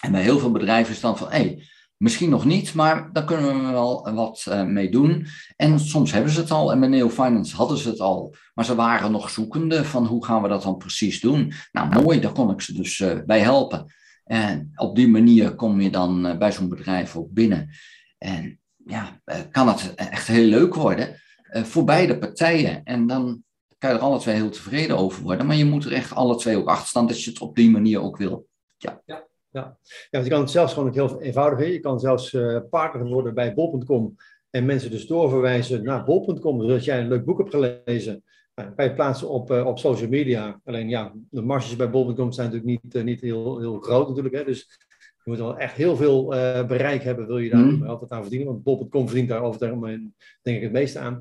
En 0.00 0.12
bij 0.12 0.22
heel 0.22 0.38
veel 0.38 0.50
bedrijven 0.50 0.94
is 0.94 1.00
dan 1.00 1.18
van, 1.18 1.28
hé, 1.28 1.38
hey, 1.38 1.68
Misschien 1.96 2.30
nog 2.30 2.44
niet, 2.44 2.74
maar 2.74 3.12
daar 3.12 3.24
kunnen 3.24 3.66
we 3.66 3.72
wel 3.72 4.14
wat 4.14 4.46
uh, 4.48 4.62
mee 4.62 4.90
doen. 4.90 5.26
En 5.56 5.80
soms 5.80 6.12
hebben 6.12 6.32
ze 6.32 6.40
het 6.40 6.50
al. 6.50 6.72
En 6.72 6.80
bij 6.80 6.88
Neo 6.88 7.08
Finance 7.08 7.56
hadden 7.56 7.78
ze 7.78 7.88
het 7.88 8.00
al. 8.00 8.34
Maar 8.54 8.64
ze 8.64 8.74
waren 8.74 9.10
nog 9.10 9.30
zoekende 9.30 9.84
van 9.84 10.06
hoe 10.06 10.24
gaan 10.24 10.42
we 10.42 10.48
dat 10.48 10.62
dan 10.62 10.76
precies 10.76 11.20
doen. 11.20 11.52
Nou, 11.72 12.02
mooi, 12.02 12.20
daar 12.20 12.32
kon 12.32 12.50
ik 12.50 12.60
ze 12.60 12.72
dus 12.72 12.98
uh, 12.98 13.18
bij 13.26 13.40
helpen. 13.40 13.94
En 14.24 14.72
op 14.74 14.96
die 14.96 15.08
manier 15.08 15.54
kom 15.54 15.80
je 15.80 15.90
dan 15.90 16.26
uh, 16.26 16.36
bij 16.36 16.52
zo'n 16.52 16.68
bedrijf 16.68 17.16
ook 17.16 17.30
binnen. 17.32 17.70
En 18.18 18.60
ja, 18.84 19.20
kan 19.50 19.68
het 19.68 19.94
echt 19.94 20.26
heel 20.26 20.48
leuk 20.48 20.74
worden 20.74 21.20
voor 21.50 21.84
beide 21.84 22.18
partijen. 22.18 22.84
En 22.84 23.06
dan 23.06 23.42
kan 23.78 23.90
je 23.90 23.96
er 23.96 24.02
alle 24.02 24.18
twee 24.18 24.34
heel 24.34 24.50
tevreden 24.50 24.98
over 24.98 25.22
worden. 25.22 25.46
Maar 25.46 25.56
je 25.56 25.64
moet 25.64 25.84
er 25.84 25.92
echt 25.92 26.14
alle 26.14 26.36
twee 26.36 26.56
ook 26.56 26.68
achter 26.68 26.88
staan 26.88 27.06
dat 27.06 27.22
je 27.22 27.30
het 27.30 27.40
op 27.40 27.56
die 27.56 27.70
manier 27.70 28.00
ook 28.00 28.16
wil. 28.16 28.48
Ja. 28.76 29.02
ja. 29.04 29.26
Ja. 29.56 29.78
ja, 30.10 30.20
je 30.20 30.28
kan 30.28 30.40
het 30.40 30.50
zelfs 30.50 30.72
gewoon 30.72 30.92
heel 30.92 31.20
eenvoudig. 31.20 31.68
Je 31.68 31.80
kan 31.80 32.00
zelfs 32.00 32.32
uh, 32.32 32.58
partner 32.70 33.06
worden 33.06 33.34
bij 33.34 33.54
bol.com 33.54 34.14
en 34.50 34.64
mensen 34.64 34.90
dus 34.90 35.06
doorverwijzen 35.06 35.84
naar 35.84 36.04
bol.com, 36.04 36.60
zodat 36.60 36.84
jij 36.84 37.00
een 37.00 37.08
leuk 37.08 37.24
boek 37.24 37.38
hebt 37.38 37.50
gelezen. 37.50 38.22
Nou, 38.54 38.70
kan 38.70 38.84
je 38.84 38.94
plaatsen 38.94 39.28
op, 39.28 39.50
uh, 39.50 39.66
op 39.66 39.78
social 39.78 40.08
media. 40.08 40.60
Alleen 40.64 40.88
ja, 40.88 41.12
de 41.30 41.42
marges 41.42 41.76
bij 41.76 41.90
bol.com 41.90 42.32
zijn 42.32 42.50
natuurlijk 42.50 42.82
niet, 42.82 42.94
uh, 42.94 43.02
niet 43.02 43.20
heel, 43.20 43.58
heel 43.58 43.80
groot 43.80 44.08
natuurlijk. 44.08 44.34
Hè? 44.34 44.44
Dus 44.44 44.78
je 45.24 45.30
moet 45.30 45.38
wel 45.38 45.58
echt 45.58 45.74
heel 45.74 45.96
veel 45.96 46.26
bereik 46.66 47.02
hebben, 47.02 47.26
wil 47.26 47.38
je 47.38 47.50
daar 47.50 47.64
mm. 47.64 47.86
altijd 47.86 48.10
aan 48.10 48.20
verdienen. 48.20 48.48
Want 48.48 48.62
bol.com 48.62 49.06
verdient 49.06 49.28
daar 49.28 49.42
over 49.42 49.68
het 49.68 50.00
denk 50.42 50.56
ik 50.56 50.62
het 50.62 50.72
meeste 50.72 50.98
aan. 50.98 51.20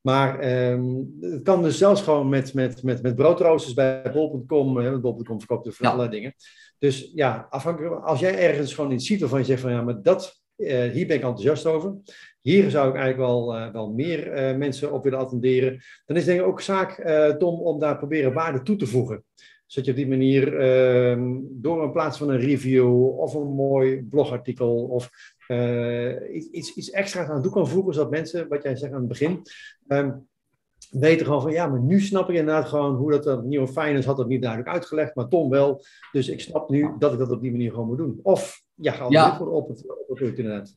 Maar 0.00 0.60
um, 0.72 1.16
het 1.20 1.42
kan 1.42 1.62
dus 1.62 1.78
zelfs 1.78 2.02
gewoon 2.02 2.28
met, 2.28 2.54
met, 2.54 2.82
met, 2.82 3.02
met 3.02 3.14
broodroosters 3.14 3.74
bij 3.74 4.10
bol.com. 4.12 5.00
Bol.com 5.00 5.38
verkoopt 5.38 5.64
dus 5.64 5.76
voor 5.76 5.86
allerlei 5.86 6.10
dingen. 6.10 6.34
Dus 6.82 7.10
ja, 7.14 7.46
afhankelijk, 7.50 8.04
als 8.04 8.20
jij 8.20 8.38
ergens 8.38 8.74
gewoon 8.74 8.90
iets 8.90 9.06
ziet 9.06 9.20
waarvan 9.20 9.38
je 9.38 9.44
zegt 9.44 9.60
van 9.60 9.70
ja, 9.70 9.82
maar 9.82 10.02
dat, 10.02 10.42
uh, 10.56 10.68
hier 10.68 11.06
ben 11.06 11.16
ik 11.16 11.22
enthousiast 11.22 11.66
over. 11.66 11.94
Hier 12.40 12.70
zou 12.70 12.88
ik 12.88 12.94
eigenlijk 12.94 13.28
wel, 13.28 13.56
uh, 13.56 13.72
wel 13.72 13.92
meer 13.92 14.50
uh, 14.50 14.56
mensen 14.56 14.92
op 14.92 15.04
willen 15.04 15.18
attenderen. 15.18 15.80
Dan 16.06 16.16
is 16.16 16.24
denk 16.24 16.40
ik 16.40 16.46
ook 16.46 16.60
zaak, 16.60 17.04
Tom, 17.38 17.60
om 17.60 17.78
daar 17.78 17.98
proberen 17.98 18.32
waarde 18.32 18.62
toe 18.62 18.76
te 18.76 18.86
voegen. 18.86 19.24
Zodat 19.66 19.84
je 19.84 19.90
op 19.90 19.96
die 19.96 20.08
manier 20.08 20.58
ehm, 20.58 21.38
door 21.42 21.84
in 21.84 21.92
plaats 21.92 22.18
van 22.18 22.28
een 22.28 22.40
review 22.40 23.18
of 23.18 23.34
een 23.34 23.54
mooi 23.54 24.02
blogartikel 24.02 24.84
of 24.84 25.10
iets, 26.50 26.74
iets 26.74 26.90
extra's 26.90 27.28
aan 27.28 27.42
toe 27.42 27.52
kan 27.52 27.68
voegen, 27.68 27.94
zodat 27.94 28.10
mensen, 28.10 28.48
wat 28.48 28.62
jij 28.62 28.76
zegt 28.76 28.92
aan 28.92 28.98
het 28.98 29.08
begin, 29.08 29.42
um, 29.88 30.28
weten 30.92 31.26
gewoon 31.26 31.42
van 31.42 31.52
ja, 31.52 31.66
maar 31.66 31.80
nu 31.80 32.00
snap 32.00 32.30
ik 32.30 32.36
inderdaad 32.36 32.68
gewoon 32.68 32.94
hoe 32.94 33.10
dat, 33.10 33.24
dat 33.24 33.44
nieuwe 33.44 33.68
finance 33.68 34.08
had 34.08 34.16
dat 34.16 34.28
niet 34.28 34.42
duidelijk 34.42 34.70
uitgelegd, 34.70 35.14
maar 35.14 35.28
Tom 35.28 35.50
wel. 35.50 35.84
Dus 36.12 36.28
ik 36.28 36.40
snap 36.40 36.68
nu 36.68 36.90
dat 36.98 37.12
ik 37.12 37.18
dat 37.18 37.30
op 37.30 37.42
die 37.42 37.50
manier 37.50 37.70
gewoon 37.70 37.86
moet 37.86 37.96
doen. 37.96 38.20
Of 38.22 38.62
ja, 38.74 38.92
ga 38.92 39.06
ja. 39.08 39.36
voor 39.36 39.52
op 39.52 39.68
het, 39.68 39.84
op 40.08 40.18
het 40.18 40.38
inderdaad. 40.38 40.74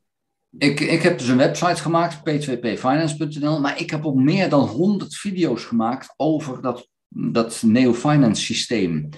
Ik, 0.57 0.79
ik 0.79 1.01
heb 1.01 1.17
dus 1.17 1.27
een 1.27 1.37
website 1.37 1.81
gemaakt, 1.81 2.19
p2pfinance.nl, 2.19 3.59
maar 3.59 3.79
ik 3.79 3.89
heb 3.89 4.05
ook 4.05 4.15
meer 4.15 4.49
dan 4.49 4.67
100 4.67 5.15
video's 5.15 5.63
gemaakt 5.63 6.13
over 6.17 6.61
dat, 6.61 6.89
dat 7.07 7.61
neo-finance 7.65 8.41
systeem. 8.41 9.09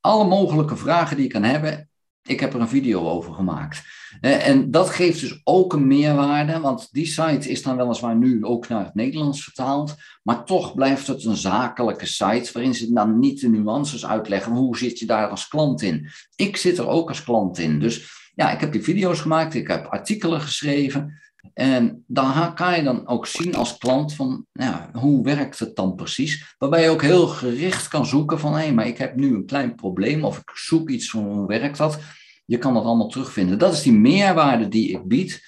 Alle 0.00 0.24
mogelijke 0.24 0.76
vragen 0.76 1.16
die 1.16 1.24
ik 1.24 1.32
kan 1.32 1.42
hebben, 1.42 1.88
ik 2.26 2.40
heb 2.40 2.54
er 2.54 2.60
een 2.60 2.68
video 2.68 3.08
over 3.08 3.34
gemaakt. 3.34 3.82
En 4.20 4.70
dat 4.70 4.90
geeft 4.90 5.20
dus 5.20 5.40
ook 5.44 5.72
een 5.72 5.86
meerwaarde, 5.86 6.60
want 6.60 6.88
die 6.92 7.06
site 7.06 7.50
is 7.50 7.62
dan 7.62 7.76
weliswaar 7.76 8.16
nu 8.16 8.44
ook 8.44 8.68
naar 8.68 8.84
het 8.84 8.94
Nederlands 8.94 9.44
vertaald, 9.44 9.94
maar 10.22 10.44
toch 10.44 10.74
blijft 10.74 11.06
het 11.06 11.24
een 11.24 11.36
zakelijke 11.36 12.06
site 12.06 12.50
waarin 12.52 12.74
ze 12.74 12.92
dan 12.92 13.18
niet 13.18 13.40
de 13.40 13.48
nuances 13.48 14.06
uitleggen. 14.06 14.52
Hoe 14.52 14.78
zit 14.78 14.98
je 14.98 15.06
daar 15.06 15.28
als 15.28 15.48
klant 15.48 15.82
in? 15.82 16.08
Ik 16.36 16.56
zit 16.56 16.78
er 16.78 16.86
ook 16.88 17.08
als 17.08 17.24
klant 17.24 17.58
in. 17.58 17.80
Dus 17.80 18.12
ja, 18.34 18.50
ik 18.50 18.60
heb 18.60 18.72
die 18.72 18.82
video's 18.82 19.20
gemaakt, 19.20 19.54
ik 19.54 19.68
heb 19.68 19.86
artikelen 19.86 20.40
geschreven. 20.40 21.20
En 21.52 22.04
dan 22.06 22.54
kan 22.54 22.76
je 22.76 22.82
dan 22.82 23.06
ook 23.06 23.26
zien 23.26 23.54
als 23.54 23.78
klant 23.78 24.14
van, 24.14 24.46
ja, 24.52 24.90
hoe 24.92 25.24
werkt 25.24 25.58
het 25.58 25.76
dan 25.76 25.94
precies? 25.94 26.54
Waarbij 26.58 26.82
je 26.82 26.88
ook 26.88 27.02
heel 27.02 27.26
gericht 27.26 27.88
kan 27.88 28.06
zoeken 28.06 28.38
van, 28.38 28.56
hé, 28.56 28.72
maar 28.72 28.86
ik 28.86 28.98
heb 28.98 29.16
nu 29.16 29.34
een 29.34 29.46
klein 29.46 29.74
probleem 29.74 30.24
of 30.24 30.38
ik 30.38 30.50
zoek 30.54 30.90
iets 30.90 31.10
van 31.10 31.24
hoe 31.24 31.46
werkt 31.46 31.78
dat? 31.78 31.98
Je 32.44 32.58
kan 32.58 32.74
dat 32.74 32.84
allemaal 32.84 33.08
terugvinden. 33.08 33.58
Dat 33.58 33.72
is 33.72 33.82
die 33.82 33.92
meerwaarde 33.92 34.68
die 34.68 34.90
ik 34.90 35.08
bied. 35.08 35.42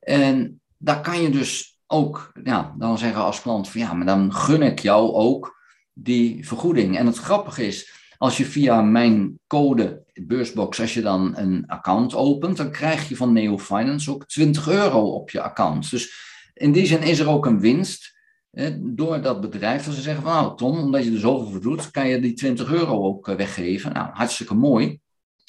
En 0.00 0.60
daar 0.76 1.00
kan 1.00 1.22
je 1.22 1.30
dus 1.30 1.78
ook, 1.86 2.32
ja, 2.44 2.74
dan 2.78 2.98
zeggen 2.98 3.22
als 3.22 3.42
klant 3.42 3.68
van, 3.68 3.80
ja, 3.80 3.92
maar 3.92 4.06
dan 4.06 4.34
gun 4.34 4.62
ik 4.62 4.78
jou 4.78 5.12
ook 5.12 5.60
die 5.92 6.46
vergoeding. 6.46 6.98
En 6.98 7.06
het 7.06 7.18
grappige 7.18 7.66
is, 7.66 8.05
als 8.18 8.36
je 8.36 8.44
via 8.44 8.82
mijn 8.82 9.38
code 9.46 10.04
Beursbox, 10.14 10.80
als 10.80 10.94
je 10.94 11.02
dan 11.02 11.36
een 11.36 11.64
account 11.66 12.14
opent, 12.14 12.56
dan 12.56 12.70
krijg 12.70 13.08
je 13.08 13.16
van 13.16 13.32
Neo 13.32 13.58
Finance 13.58 14.10
ook 14.10 14.26
20 14.26 14.68
euro 14.68 15.00
op 15.00 15.30
je 15.30 15.40
account. 15.40 15.90
Dus 15.90 16.14
in 16.54 16.72
die 16.72 16.86
zin 16.86 17.02
is 17.02 17.18
er 17.18 17.28
ook 17.28 17.46
een 17.46 17.60
winst 17.60 18.14
door 18.78 19.20
dat 19.20 19.40
bedrijf. 19.40 19.84
Dat 19.84 19.94
ze 19.94 20.00
zeggen 20.00 20.22
van, 20.22 20.32
nou 20.32 20.56
Tom, 20.56 20.78
omdat 20.78 21.04
je 21.04 21.12
er 21.12 21.18
zoveel 21.18 21.50
voor 21.50 21.60
doet, 21.60 21.90
kan 21.90 22.08
je 22.08 22.20
die 22.20 22.32
20 22.32 22.72
euro 22.72 23.04
ook 23.04 23.28
eh, 23.28 23.36
weggeven. 23.36 23.92
Nou, 23.92 24.08
hartstikke 24.12 24.54
mooi. 24.54 25.00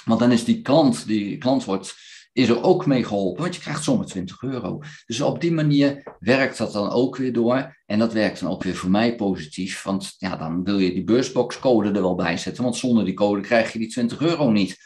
Want 0.06 0.20
dan 0.20 0.32
is 0.32 0.44
die 0.44 0.62
klant, 0.62 1.08
die 1.08 1.38
klant 1.38 1.66
wordt, 1.66 1.96
is 2.38 2.50
er 2.50 2.64
ook 2.64 2.86
mee 2.86 3.04
geholpen, 3.04 3.42
want 3.42 3.56
je 3.56 3.62
krijgt 3.62 3.84
zomaar 3.84 4.06
20 4.06 4.42
euro. 4.42 4.82
Dus 5.06 5.22
op 5.22 5.42
die 5.42 5.52
manier 5.52 6.16
werkt 6.20 6.58
dat 6.58 6.74
dan 6.74 6.90
ook 6.90 7.18
weer 7.18 7.34
door. 7.34 7.78
En 7.86 8.00
dat 8.00 8.14
werkt 8.14 8.40
dan 8.40 8.52
ook 8.52 8.64
weer 8.64 8.76
voor 8.76 8.90
mij 8.90 9.16
positief, 9.16 9.84
want 9.84 10.16
ja, 10.18 10.36
dan 10.36 10.64
wil 10.64 10.80
je 10.80 10.94
die 10.94 11.04
beursboxcode 11.04 11.92
er 11.92 12.02
wel 12.02 12.16
bij 12.16 12.38
zetten, 12.38 12.64
want 12.64 12.76
zonder 12.76 13.06
die 13.06 13.14
code 13.14 13.42
krijg 13.42 13.74
je 13.74 13.80
die 13.80 13.88
20 13.88 14.20
euro 14.20 14.52
niet. 14.52 14.78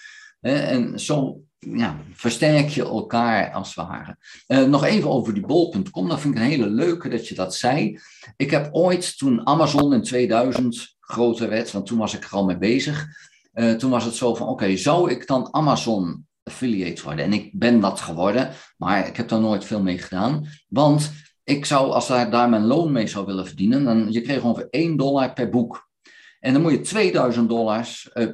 En 0.42 1.00
zo 1.00 1.42
ja, 1.60 2.00
versterk 2.14 2.70
je 2.70 2.84
elkaar 2.84 3.52
als 3.52 3.76
het 3.76 3.88
ware. 3.88 4.18
Uh, 4.48 4.64
nog 4.64 4.84
even 4.84 5.10
over 5.10 5.34
die 5.34 5.46
bol.com, 5.46 6.10
dat 6.10 6.20
vind 6.20 6.34
ik 6.34 6.40
een 6.40 6.48
hele 6.48 6.70
leuke 6.70 7.10
dat 7.10 7.28
je 7.28 7.36
dat 7.36 7.56
zei. 7.56 8.00
Ik 8.38 8.52
heb 8.52 8.70
ooit, 8.72 9.18
toen 9.18 9.48
Amazon 9.48 9.94
in 9.94 10.04
2000 10.04 10.96
groter 11.00 11.50
werd, 11.50 11.72
want 11.72 11.86
toen 11.86 11.98
was 11.98 12.14
ik 12.14 12.24
er 12.24 12.32
al 12.32 12.46
mee 12.46 12.58
bezig, 12.58 13.08
uh, 13.54 13.74
toen 13.74 13.92
was 13.92 14.06
het 14.06 14.16
zo 14.16 14.36
van, 14.36 14.48
oké, 14.48 14.78
zou 14.78 15.12
ik 15.12 15.28
dan 15.28 15.54
Amazon 15.54 16.26
affiliate 16.44 17.04
worden? 17.04 17.26
En 17.26 17.34
ik 17.34 17.60
ben 17.60 17.80
dat 17.80 18.00
geworden, 18.00 18.50
maar 18.78 19.08
ik 19.08 19.18
heb 19.18 19.30
daar 19.30 19.40
nooit 19.40 19.66
veel 19.66 19.82
mee 19.82 19.98
gedaan. 19.98 20.46
Want 20.68 21.12
ik 21.44 21.66
zou, 21.66 21.92
als 21.92 22.10
ik 22.10 22.32
daar 22.32 22.50
mijn 22.50 22.66
loon 22.66 22.92
mee 22.92 23.08
zou 23.08 23.26
willen 23.26 23.48
verdienen, 23.48 23.84
dan 23.84 24.12
je 24.12 24.22
kreeg 24.22 24.44
ongeveer 24.44 24.70
1 24.70 24.98
dollar 24.98 25.34
per 25.34 25.50
boek. 25.50 25.90
En 26.40 26.54
dan 26.54 26.62
moet 26.62 26.72
je 26.72 26.82
2000 26.82 27.50
dollars 27.50 28.10
uh, 28.14 28.28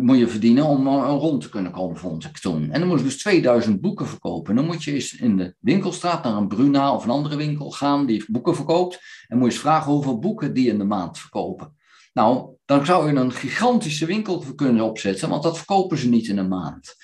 moet 0.00 0.18
je 0.18 0.28
verdienen 0.28 0.64
om 0.64 0.88
rond 0.88 1.42
te 1.42 1.48
kunnen 1.48 1.72
komen, 1.72 1.96
vond 1.96 2.24
ik 2.24 2.38
toen. 2.38 2.70
En 2.70 2.80
dan 2.80 2.88
moet 2.88 2.98
je 2.98 3.04
dus 3.04 3.18
2000 3.18 3.80
boeken 3.80 4.06
verkopen. 4.06 4.54
Dan 4.56 4.64
moet 4.64 4.84
je 4.84 4.92
eens 4.92 5.16
in 5.16 5.36
de 5.36 5.54
winkelstraat 5.58 6.24
naar 6.24 6.36
een 6.36 6.48
Bruna 6.48 6.94
of 6.94 7.04
een 7.04 7.10
andere 7.10 7.36
winkel 7.36 7.70
gaan 7.70 8.06
die 8.06 8.24
boeken 8.28 8.54
verkoopt. 8.54 9.00
En 9.28 9.38
moet 9.38 9.46
je 9.46 9.52
eens 9.52 9.62
vragen 9.62 9.92
hoeveel 9.92 10.18
boeken 10.18 10.54
die 10.54 10.68
in 10.68 10.78
de 10.78 10.84
maand 10.84 11.18
verkopen. 11.18 11.76
Nou, 12.12 12.54
dan 12.64 12.86
zou 12.86 13.12
je 13.12 13.18
een 13.18 13.32
gigantische 13.32 14.06
winkel 14.06 14.44
kunnen 14.56 14.84
opzetten, 14.84 15.28
want 15.28 15.42
dat 15.42 15.56
verkopen 15.56 15.98
ze 15.98 16.08
niet 16.08 16.28
in 16.28 16.38
een 16.38 16.48
maand. 16.48 16.94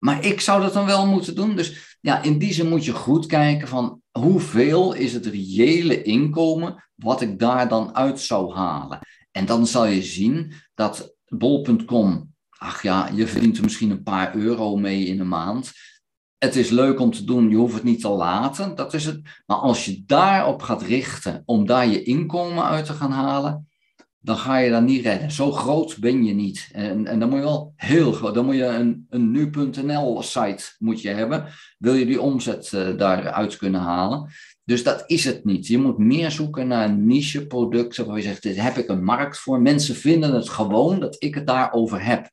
Maar 0.00 0.24
ik 0.24 0.40
zou 0.40 0.62
dat 0.62 0.72
dan 0.72 0.86
wel 0.86 1.06
moeten 1.06 1.34
doen. 1.34 1.56
Dus 1.56 1.96
ja, 2.00 2.22
in 2.22 2.38
die 2.38 2.52
zin 2.52 2.68
moet 2.68 2.84
je 2.84 2.92
goed 2.92 3.26
kijken 3.26 3.68
van 3.68 4.00
hoeveel 4.10 4.92
is 4.92 5.12
het 5.12 5.26
reële 5.26 6.02
inkomen 6.02 6.90
wat 6.94 7.20
ik 7.20 7.38
daar 7.38 7.68
dan 7.68 7.94
uit 7.94 8.20
zou 8.20 8.54
halen. 8.54 8.98
En 9.30 9.46
dan 9.46 9.66
zal 9.66 9.86
je 9.86 10.02
zien 10.02 10.52
dat 10.74 11.14
bol.com, 11.26 12.34
ach 12.48 12.82
ja, 12.82 13.08
je 13.14 13.26
verdient 13.26 13.56
er 13.56 13.62
misschien 13.62 13.90
een 13.90 14.02
paar 14.02 14.34
euro 14.34 14.76
mee 14.76 15.04
in 15.04 15.20
een 15.20 15.28
maand. 15.28 15.72
Het 16.38 16.56
is 16.56 16.70
leuk 16.70 17.00
om 17.00 17.10
te 17.10 17.24
doen, 17.24 17.50
je 17.50 17.56
hoeft 17.56 17.74
het 17.74 17.82
niet 17.82 18.00
te 18.00 18.08
laten, 18.08 18.74
dat 18.74 18.94
is 18.94 19.04
het. 19.04 19.42
Maar 19.46 19.56
als 19.56 19.84
je 19.84 20.02
daarop 20.06 20.62
gaat 20.62 20.82
richten 20.82 21.42
om 21.44 21.66
daar 21.66 21.86
je 21.86 22.02
inkomen 22.02 22.64
uit 22.64 22.84
te 22.84 22.92
gaan 22.92 23.12
halen, 23.12 23.69
dan 24.20 24.36
ga 24.36 24.56
je 24.56 24.70
dat 24.70 24.82
niet 24.82 25.04
redden. 25.04 25.30
Zo 25.30 25.52
groot 25.52 25.98
ben 25.98 26.24
je 26.24 26.34
niet. 26.34 26.68
En, 26.72 27.06
en 27.06 27.18
dan 27.18 27.28
moet 27.28 27.38
je 27.38 27.44
wel 27.44 27.72
heel 27.76 28.12
groot, 28.12 28.34
dan 28.34 28.44
moet 28.44 28.54
je 28.54 28.64
een, 28.64 29.06
een 29.10 29.30
nu.nl 29.30 30.22
site 30.22 30.74
moet 30.78 31.02
je 31.02 31.08
hebben. 31.08 31.46
Wil 31.78 31.94
je 31.94 32.06
die 32.06 32.20
omzet 32.20 32.72
uh, 32.72 32.96
daaruit 32.96 33.56
kunnen 33.56 33.80
halen. 33.80 34.30
Dus 34.64 34.82
dat 34.82 35.02
is 35.06 35.24
het 35.24 35.44
niet. 35.44 35.66
Je 35.66 35.78
moet 35.78 35.98
meer 35.98 36.30
zoeken 36.30 36.66
naar 36.68 36.92
niche 36.92 37.46
producten 37.46 38.06
waar 38.06 38.16
je 38.16 38.22
zegt, 38.22 38.42
dit 38.42 38.60
heb 38.60 38.76
ik 38.76 38.88
een 38.88 39.04
markt 39.04 39.38
voor. 39.38 39.60
Mensen 39.60 39.94
vinden 39.94 40.34
het 40.34 40.48
gewoon 40.48 41.00
dat 41.00 41.16
ik 41.18 41.34
het 41.34 41.46
daarover 41.46 42.04
heb. 42.04 42.30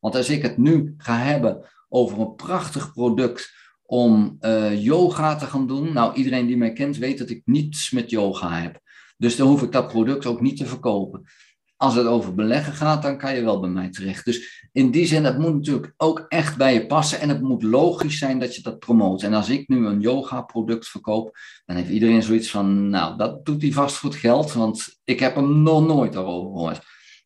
Want 0.00 0.16
als 0.16 0.28
ik 0.28 0.42
het 0.42 0.58
nu 0.58 0.94
ga 0.96 1.16
hebben 1.16 1.64
over 1.88 2.20
een 2.20 2.34
prachtig 2.34 2.92
product 2.92 3.52
om 3.82 4.36
uh, 4.40 4.82
yoga 4.82 5.36
te 5.36 5.46
gaan 5.46 5.66
doen. 5.66 5.92
Nou, 5.92 6.14
iedereen 6.14 6.46
die 6.46 6.56
mij 6.56 6.72
kent 6.72 6.96
weet 6.96 7.18
dat 7.18 7.30
ik 7.30 7.42
niets 7.44 7.90
met 7.90 8.10
yoga 8.10 8.50
heb. 8.50 8.80
Dus 9.20 9.36
dan 9.36 9.48
hoef 9.48 9.62
ik 9.62 9.72
dat 9.72 9.88
product 9.88 10.26
ook 10.26 10.40
niet 10.40 10.56
te 10.56 10.66
verkopen. 10.66 11.24
Als 11.76 11.94
het 11.94 12.06
over 12.06 12.34
beleggen 12.34 12.72
gaat, 12.72 13.02
dan 13.02 13.18
kan 13.18 13.34
je 13.34 13.42
wel 13.42 13.60
bij 13.60 13.70
mij 13.70 13.90
terecht. 13.90 14.24
Dus 14.24 14.68
in 14.72 14.90
die 14.90 15.06
zin, 15.06 15.24
het 15.24 15.38
moet 15.38 15.54
natuurlijk 15.54 15.94
ook 15.96 16.24
echt 16.28 16.56
bij 16.56 16.74
je 16.74 16.86
passen 16.86 17.20
en 17.20 17.28
het 17.28 17.40
moet 17.40 17.62
logisch 17.62 18.18
zijn 18.18 18.38
dat 18.38 18.54
je 18.54 18.62
dat 18.62 18.78
promoot. 18.78 19.22
En 19.22 19.34
als 19.34 19.48
ik 19.48 19.68
nu 19.68 19.86
een 19.86 20.00
yoga-product 20.00 20.88
verkoop, 20.88 21.36
dan 21.66 21.76
heeft 21.76 21.90
iedereen 21.90 22.22
zoiets 22.22 22.50
van, 22.50 22.88
nou, 22.88 23.16
dat 23.16 23.44
doet 23.44 23.62
hij 23.62 23.72
vast 23.72 23.96
voor 23.96 24.10
het 24.10 24.18
geld, 24.18 24.52
want 24.52 25.00
ik 25.04 25.20
heb 25.20 25.34
hem 25.34 25.62
nog 25.62 25.86
nooit 25.86 26.12
daarover 26.12 26.50
gehoord. 26.50 26.80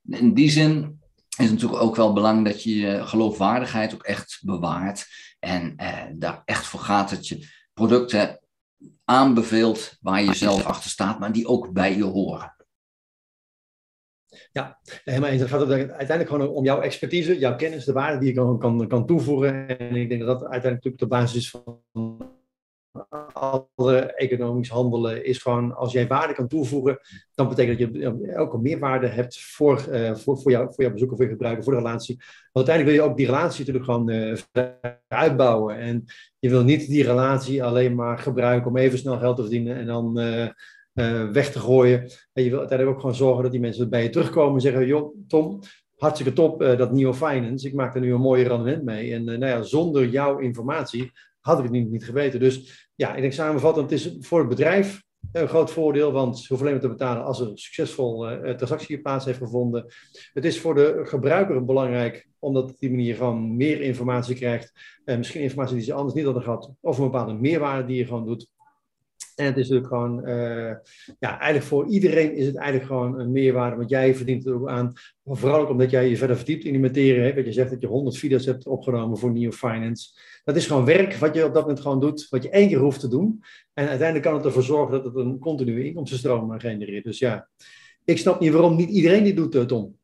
In 0.09 0.35
die 0.35 0.51
zin 0.51 1.01
is 1.37 1.45
het 1.45 1.53
natuurlijk 1.53 1.83
ook 1.83 1.97
wel 1.97 2.13
belangrijk 2.13 2.55
dat 2.55 2.63
je 2.63 2.77
je 2.77 3.07
geloofwaardigheid 3.07 3.95
ook 3.95 4.03
echt 4.03 4.41
bewaart. 4.45 5.07
En 5.39 5.73
eh, 5.77 6.03
daar 6.15 6.43
echt 6.45 6.67
voor 6.67 6.81
gaat 6.81 7.11
dat 7.11 7.29
je 7.29 7.49
producten 7.75 8.39
aanbeveelt 9.05 9.97
waar 10.01 10.23
je 10.23 10.35
zelf 10.35 10.65
achter 10.65 10.91
staat, 10.91 11.19
maar 11.19 11.33
die 11.33 11.47
ook 11.47 11.73
bij 11.73 11.97
je 11.97 12.05
horen. 12.05 12.55
Ja, 14.53 14.81
helemaal 15.05 15.31
eens. 15.31 15.41
Het 15.41 15.51
gaat 15.51 15.71
uiteindelijk 15.71 16.29
gewoon 16.29 16.49
om 16.49 16.65
jouw 16.65 16.81
expertise, 16.81 17.39
jouw 17.39 17.57
kennis, 17.57 17.85
de 17.85 17.93
waarde 17.93 18.19
die 18.19 18.29
je 18.29 18.35
kan, 18.35 18.59
kan, 18.59 18.89
kan 18.89 19.07
toevoegen. 19.07 19.79
En 19.79 19.97
ik 19.97 20.09
denk 20.09 20.21
dat 20.21 20.41
dat 20.41 20.51
uiteindelijk 20.51 20.85
natuurlijk 20.85 20.99
de 20.99 21.07
basis 21.07 21.37
is 21.37 21.51
van 21.51 21.83
alle 23.33 24.01
economisch 24.01 24.69
handelen 24.69 25.25
is 25.25 25.39
gewoon, 25.39 25.75
als 25.75 25.93
jij 25.93 26.07
waarde 26.07 26.35
kan 26.35 26.49
toevoegen, 26.49 26.99
dan 27.35 27.49
betekent 27.49 27.79
dat 27.79 28.03
je 28.03 28.37
ook 28.37 28.53
een 28.53 28.63
meerwaarde 28.63 29.07
hebt 29.07 29.41
voor, 29.41 29.87
uh, 29.91 30.15
voor, 30.15 30.39
voor, 30.39 30.51
jou, 30.51 30.67
voor 30.67 30.85
jouw 30.85 30.93
bezoeker, 30.93 31.17
voor 31.17 31.25
je 31.25 31.33
gebruiker, 31.33 31.65
voor 31.65 31.73
de 31.73 31.79
relatie. 31.79 32.17
Want 32.53 32.69
uiteindelijk 32.69 32.97
wil 32.97 33.05
je 33.05 33.11
ook 33.11 33.17
die 33.17 33.27
relatie 33.27 33.59
natuurlijk 33.59 33.85
gewoon 33.85 34.11
uh, 34.11 34.39
uitbouwen. 35.09 35.77
En 35.77 36.05
je 36.39 36.49
wil 36.49 36.65
niet 36.65 36.87
die 36.87 37.05
relatie 37.05 37.65
alleen 37.65 37.95
maar 37.95 38.19
gebruiken 38.19 38.71
om 38.71 38.77
even 38.77 38.99
snel 38.99 39.19
geld 39.19 39.37
te 39.37 39.43
verdienen 39.43 39.77
en 39.77 39.87
dan 39.87 40.15
weg 41.33 41.53
te 41.53 41.59
gooien. 41.59 42.01
En 42.33 42.43
je 42.43 42.51
wil 42.51 42.59
uiteindelijk 42.59 42.97
ook 42.97 43.01
gewoon 43.01 43.15
zorgen 43.15 43.43
dat 43.43 43.53
die 43.53 43.61
mensen 43.61 43.91
bij 43.91 44.03
je 44.03 44.11
terugkomen 44.11 44.55
en 44.55 44.61
zeggen, 44.61 44.87
joh, 44.87 45.15
Tom, 45.29 45.61
hartstikke 45.97 46.33
top, 46.33 46.59
dat 46.61 46.93
nieuwe 46.93 47.15
finance. 47.15 47.67
Ik 47.67 47.75
maak 47.75 47.95
er 47.95 48.01
nu 48.01 48.15
een 48.15 48.21
mooie 48.21 48.49
rendement 48.49 48.85
mee. 48.85 49.13
En 49.13 49.25
nou 49.25 49.47
ja, 49.47 49.63
zonder 49.63 50.09
jouw 50.09 50.39
informatie 50.39 51.13
had 51.47 51.59
ik 51.59 51.63
het 51.63 51.73
niet, 51.73 51.91
niet 51.91 52.05
geweten. 52.05 52.41
Dus 52.41 52.89
ja, 52.95 53.15
ik 53.15 53.21
denk 53.21 53.33
samenvattend, 53.33 53.91
het 53.91 54.01
is 54.01 54.17
voor 54.21 54.39
het 54.39 54.49
bedrijf 54.49 55.03
een 55.33 55.49
groot 55.49 55.71
voordeel, 55.71 56.13
want 56.13 56.39
ze 56.39 56.47
hoeven 56.49 56.67
alleen 56.67 56.81
maar 56.81 56.89
te 56.91 56.97
betalen 56.97 57.25
als 57.25 57.41
er 57.41 57.49
een 57.49 57.59
succesvol 57.59 58.33
uh, 58.33 58.55
transactie 58.55 59.01
plaats 59.01 59.25
heeft 59.25 59.39
gevonden. 59.39 59.87
Het 60.33 60.45
is 60.45 60.61
voor 60.61 60.75
de 60.75 61.01
gebruiker 61.05 61.65
belangrijk, 61.65 62.29
omdat 62.39 62.71
op 62.71 62.79
die 62.79 62.91
manier 62.91 63.15
gewoon 63.15 63.57
meer 63.57 63.81
informatie 63.81 64.35
krijgt. 64.35 64.73
Misschien 65.05 65.41
informatie 65.41 65.75
die 65.77 65.85
ze 65.85 65.93
anders 65.93 66.15
niet 66.15 66.25
hadden 66.25 66.43
gehad, 66.43 66.73
of 66.81 66.99
een 66.99 67.05
bepaalde 67.05 67.35
meerwaarde 67.35 67.87
die 67.87 67.97
je 67.97 68.07
gewoon 68.07 68.27
doet. 68.27 68.49
En 69.35 69.47
het 69.47 69.57
is 69.57 69.69
natuurlijk 69.69 69.95
gewoon, 69.95 70.29
uh, 70.29 70.75
ja, 71.19 71.39
eigenlijk 71.39 71.65
voor 71.65 71.87
iedereen 71.87 72.37
is 72.37 72.47
het 72.47 72.57
eigenlijk 72.57 72.87
gewoon 72.87 73.21
een 73.21 73.33
meerwaarde, 73.33 73.77
want 73.77 73.91
jij 73.91 74.15
verdient 74.15 74.47
er 74.47 74.55
ook 74.55 74.69
aan. 74.69 74.93
Vooral 75.25 75.61
ook 75.61 75.69
omdat 75.69 75.91
jij 75.91 76.09
je 76.09 76.17
verder 76.17 76.37
verdiept 76.37 76.65
in 76.65 76.73
die 76.73 76.81
materie. 76.81 77.21
Hè, 77.21 77.35
wat 77.35 77.45
je 77.45 77.53
zegt 77.53 77.71
dat 77.71 77.81
je 77.81 77.87
100 77.87 78.17
video's 78.17 78.45
hebt 78.47 78.67
opgenomen 78.67 79.19
voor 79.19 79.33
Neo 79.33 79.51
Finance. 79.51 80.09
Dat 80.45 80.57
is 80.57 80.67
gewoon 80.67 80.85
werk 80.85 81.15
wat 81.15 81.35
je 81.35 81.45
op 81.45 81.55
dat 81.55 81.63
moment 81.63 81.81
gewoon 81.81 82.01
doet, 82.01 82.27
wat 82.29 82.43
je 82.43 82.51
één 82.51 82.69
keer 82.69 82.79
hoeft 82.79 83.01
te 83.01 83.09
doen. 83.09 83.43
En 83.73 83.89
uiteindelijk 83.89 84.27
kan 84.27 84.37
het 84.37 84.45
ervoor 84.45 84.63
zorgen 84.63 84.93
dat 84.93 85.05
het 85.05 85.15
een 85.15 85.39
continue 85.39 85.85
inkomstenstroom 85.85 86.61
genereert. 86.61 87.05
Dus 87.05 87.19
ja, 87.19 87.49
ik 88.05 88.19
snap 88.19 88.41
niet 88.41 88.53
waarom 88.53 88.77
niet 88.77 88.91
iedereen 88.91 89.25
dit 89.25 89.37
doet, 89.37 89.55
eh, 89.55 89.63
Tom. 89.63 89.99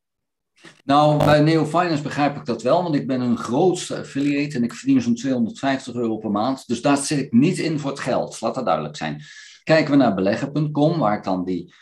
Nou, 0.84 1.24
bij 1.24 1.40
Neo 1.40 1.64
Finance 1.64 2.02
begrijp 2.02 2.36
ik 2.36 2.44
dat 2.44 2.62
wel, 2.62 2.82
want 2.82 2.94
ik 2.94 3.06
ben 3.06 3.20
een 3.20 3.36
grootste 3.36 3.96
affiliate 3.96 4.56
en 4.56 4.64
ik 4.64 4.74
verdien 4.74 5.02
zo'n 5.02 5.14
250 5.14 5.94
euro 5.94 6.16
per 6.16 6.30
maand. 6.30 6.66
Dus 6.66 6.82
daar 6.82 6.96
zit 6.96 7.18
ik 7.18 7.32
niet 7.32 7.58
in 7.58 7.78
voor 7.78 7.90
het 7.90 8.00
geld, 8.00 8.40
laat 8.40 8.54
dat 8.54 8.64
duidelijk 8.64 8.96
zijn. 8.96 9.22
Kijken 9.64 9.90
we 9.90 9.96
naar 9.96 10.14
beleggen.com, 10.14 10.98
waar 10.98 11.16
ik 11.16 11.24
dan 11.24 11.44
die 11.44 11.74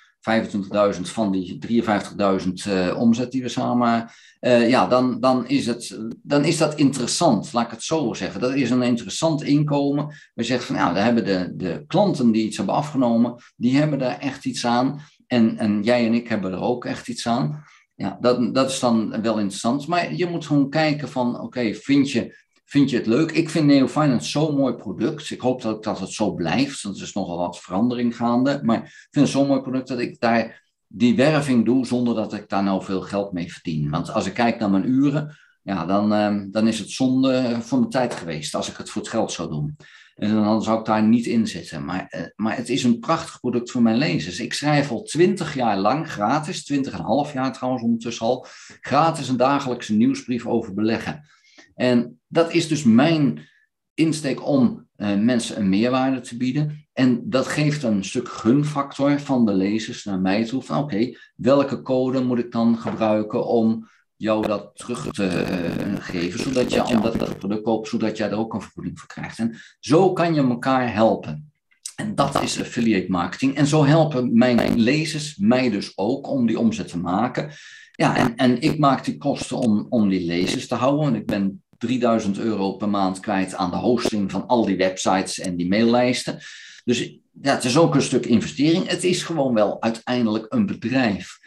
25.000 0.95 1.01
van 1.01 1.33
die 1.33 1.59
53.000 1.69 2.49
uh, 2.69 2.99
omzet 2.99 3.31
die 3.31 3.43
we 3.43 3.49
samen. 3.49 4.11
Uh, 4.41 4.69
ja, 4.69 4.87
dan, 4.87 5.21
dan, 5.21 5.49
is 5.49 5.67
het, 5.67 5.99
dan 6.23 6.45
is 6.45 6.59
dat 6.59 6.75
interessant, 6.75 7.53
laat 7.53 7.65
ik 7.65 7.71
het 7.71 7.83
zo 7.83 8.15
zeggen. 8.15 8.41
Dat 8.41 8.55
is 8.55 8.71
een 8.71 8.83
interessant 8.83 9.43
inkomen. 9.43 10.15
We 10.35 10.43
zeggen 10.43 10.67
van 10.67 10.77
ja, 10.77 10.93
we 10.93 10.99
hebben 10.99 11.25
de, 11.25 11.53
de 11.55 11.85
klanten 11.87 12.31
die 12.31 12.47
iets 12.47 12.57
hebben 12.57 12.75
afgenomen, 12.75 13.35
die 13.57 13.77
hebben 13.77 13.99
daar 13.99 14.19
echt 14.19 14.45
iets 14.45 14.67
aan. 14.67 15.01
En, 15.27 15.59
en 15.59 15.83
jij 15.83 16.07
en 16.07 16.15
ik 16.15 16.29
hebben 16.29 16.53
er 16.53 16.61
ook 16.61 16.85
echt 16.85 17.09
iets 17.09 17.27
aan. 17.27 17.65
Ja, 17.99 18.19
dat, 18.21 18.55
dat 18.55 18.71
is 18.71 18.81
dan 18.81 19.23
wel 19.23 19.39
interessant. 19.39 19.87
Maar 19.87 20.15
je 20.15 20.27
moet 20.27 20.47
gewoon 20.47 20.71
kijken 20.71 21.09
van, 21.09 21.41
oké, 21.41 21.75
vind, 21.75 22.11
je, 22.11 22.37
vind 22.65 22.91
je 22.91 22.97
het 22.97 23.07
leuk? 23.07 23.31
Ik 23.31 23.51
vind 23.51 23.67
Neo 23.67 23.89
Finance 23.89 24.31
zo'n 24.31 24.57
mooi 24.57 24.75
product. 24.75 25.31
Ik 25.31 25.41
hoop 25.41 25.63
dat, 25.63 25.85
dat 25.85 25.99
het 25.99 26.11
zo 26.13 26.35
blijft, 26.35 26.83
want 26.83 26.97
er 26.97 27.03
is 27.03 27.13
nogal 27.13 27.39
wat 27.39 27.61
verandering 27.61 28.17
gaande. 28.17 28.61
Maar 28.63 28.77
ik 28.77 29.09
vind 29.11 29.25
het 29.25 29.35
zo'n 29.35 29.47
mooi 29.47 29.61
product 29.61 29.89
dat 29.89 29.99
ik 29.99 30.21
daar 30.21 30.67
die 30.87 31.17
werving 31.17 31.65
doe 31.65 31.87
zonder 31.87 32.15
dat 32.15 32.33
ik 32.33 32.49
daar 32.49 32.63
nou 32.63 32.85
veel 32.85 33.01
geld 33.01 33.33
mee 33.33 33.53
verdien. 33.53 33.91
Want 33.91 34.13
als 34.13 34.27
ik 34.27 34.35
kijk 34.35 34.59
naar 34.59 34.71
mijn 34.71 34.89
uren, 34.89 35.37
ja, 35.63 35.87
dan, 35.87 36.13
ehm, 36.13 36.51
dan 36.51 36.69
is 36.69 36.79
het 36.79 36.91
zonde 36.91 37.59
van 37.61 37.79
mijn 37.79 37.91
tijd 37.91 38.15
geweest 38.15 38.55
als 38.55 38.71
ik 38.71 38.77
het 38.77 38.91
voor 38.91 39.03
het 39.03 39.11
geld 39.11 39.33
zou 39.33 39.49
doen. 39.49 39.77
En 40.19 40.35
dan 40.35 40.63
zou 40.63 40.79
ik 40.79 40.85
daar 40.85 41.03
niet 41.03 41.27
in 41.27 41.47
zitten. 41.47 41.85
Maar, 41.85 42.15
uh, 42.17 42.23
maar 42.37 42.57
het 42.57 42.69
is 42.69 42.85
een 42.85 42.99
prachtig 42.99 43.41
product 43.41 43.71
voor 43.71 43.83
mijn 43.83 43.97
lezers. 43.97 44.41
Ik 44.41 44.53
schrijf 44.53 44.91
al 44.91 45.03
twintig 45.03 45.55
jaar 45.55 45.79
lang 45.79 46.11
gratis, 46.11 46.65
twintig 46.65 46.93
en 46.93 46.99
een 46.99 47.05
half 47.05 47.33
jaar 47.33 47.53
trouwens 47.53 47.85
ondertussen 47.85 48.27
al, 48.27 48.47
gratis 48.81 49.29
een 49.29 49.37
dagelijkse 49.37 49.95
nieuwsbrief 49.95 50.47
over 50.47 50.75
beleggen. 50.75 51.29
En 51.75 52.21
dat 52.27 52.53
is 52.53 52.69
dus 52.69 52.85
mijn 52.85 53.49
insteek 53.95 54.47
om 54.47 54.87
uh, 54.97 55.15
mensen 55.15 55.61
een 55.61 55.69
meerwaarde 55.69 56.21
te 56.21 56.37
bieden. 56.37 56.87
En 56.93 57.21
dat 57.25 57.47
geeft 57.47 57.83
een 57.83 58.05
stuk 58.05 58.29
gunfactor 58.29 59.21
van 59.21 59.47
de 59.47 59.53
lezers 59.53 60.05
naar 60.05 60.21
mij 60.21 60.45
toe. 60.45 60.63
Van 60.63 60.79
oké, 60.79 61.17
welke 61.35 61.83
code 61.83 62.23
moet 62.23 62.39
ik 62.39 62.53
dan 62.53 62.79
gebruiken 62.79 63.47
om 63.47 63.89
jou 64.19 64.47
dat 64.47 64.71
terug 64.75 65.11
te 65.11 65.47
uh, 65.87 65.95
geven, 65.99 66.41
zodat 66.41 66.73
je 66.73 66.85
omdat 66.85 67.19
dat 67.19 67.39
product 67.39 67.63
koopt, 67.63 67.89
zodat 67.89 68.17
jij 68.17 68.31
er 68.31 68.39
ook 68.39 68.55
een 68.55 68.63
vergoeding 68.63 68.99
voor 68.99 69.09
krijgt. 69.09 69.39
En 69.39 69.59
zo 69.81 70.13
kan 70.13 70.35
je 70.35 70.41
elkaar 70.41 70.93
helpen. 70.93 71.53
En 71.97 72.15
dat 72.15 72.43
is 72.43 72.61
affiliate 72.61 73.11
marketing. 73.11 73.57
En 73.57 73.67
zo 73.67 73.85
helpen 73.85 74.39
mijn 74.39 74.81
lezers 74.81 75.37
mij 75.37 75.71
dus 75.71 75.93
ook 75.95 76.29
om 76.29 76.47
die 76.47 76.59
omzet 76.59 76.89
te 76.89 76.99
maken. 76.99 77.51
Ja, 77.93 78.17
en, 78.17 78.37
en 78.37 78.61
ik 78.61 78.79
maak 78.79 79.05
die 79.05 79.17
kosten 79.17 79.57
om, 79.57 79.87
om 79.89 80.09
die 80.09 80.27
lezers 80.27 80.69
te 80.69 80.75
houden. 80.75 81.07
En 81.07 81.15
ik 81.15 81.27
ben 81.27 81.63
3000 81.79 82.39
euro 82.39 82.73
per 82.73 82.89
maand 82.89 83.21
kwijt 83.21 83.55
aan 83.55 83.71
de 83.71 83.77
hosting 83.77 84.31
van 84.31 84.47
al 84.47 84.65
die 84.65 84.77
websites 84.77 85.39
en 85.39 85.57
die 85.57 85.69
maillijsten. 85.69 86.39
Dus 86.85 87.19
ja, 87.43 87.55
het 87.55 87.65
is 87.65 87.79
ook 87.79 87.95
een 87.95 88.03
stuk 88.03 88.27
investering. 88.27 88.89
Het 88.89 89.05
is 89.05 89.23
gewoon 89.23 89.55
wel 89.55 89.83
uiteindelijk 89.83 90.47
een 90.49 90.67
bedrijf. 90.67 91.39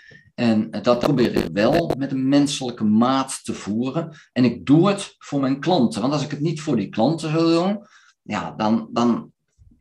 En 0.42 0.70
dat 0.82 1.00
probeer 1.00 1.36
ik 1.36 1.50
wel 1.54 1.92
met 1.98 2.12
een 2.12 2.28
menselijke 2.28 2.84
maat 2.84 3.44
te 3.44 3.54
voeren. 3.54 4.16
En 4.34 4.44
ik 4.44 4.66
doe 4.66 4.88
het 4.88 5.16
voor 5.18 5.40
mijn 5.40 5.60
klanten. 5.60 6.02
Want 6.02 6.14
als 6.14 6.24
ik 6.24 6.32
het 6.32 6.40
niet 6.40 6.62
voor 6.62 6.76
die 6.76 6.90
klanten 6.90 7.30
zou 7.30 7.52
doen, 7.54 7.86
ja, 8.22 8.52
dan, 8.52 8.90
dan 8.92 9.32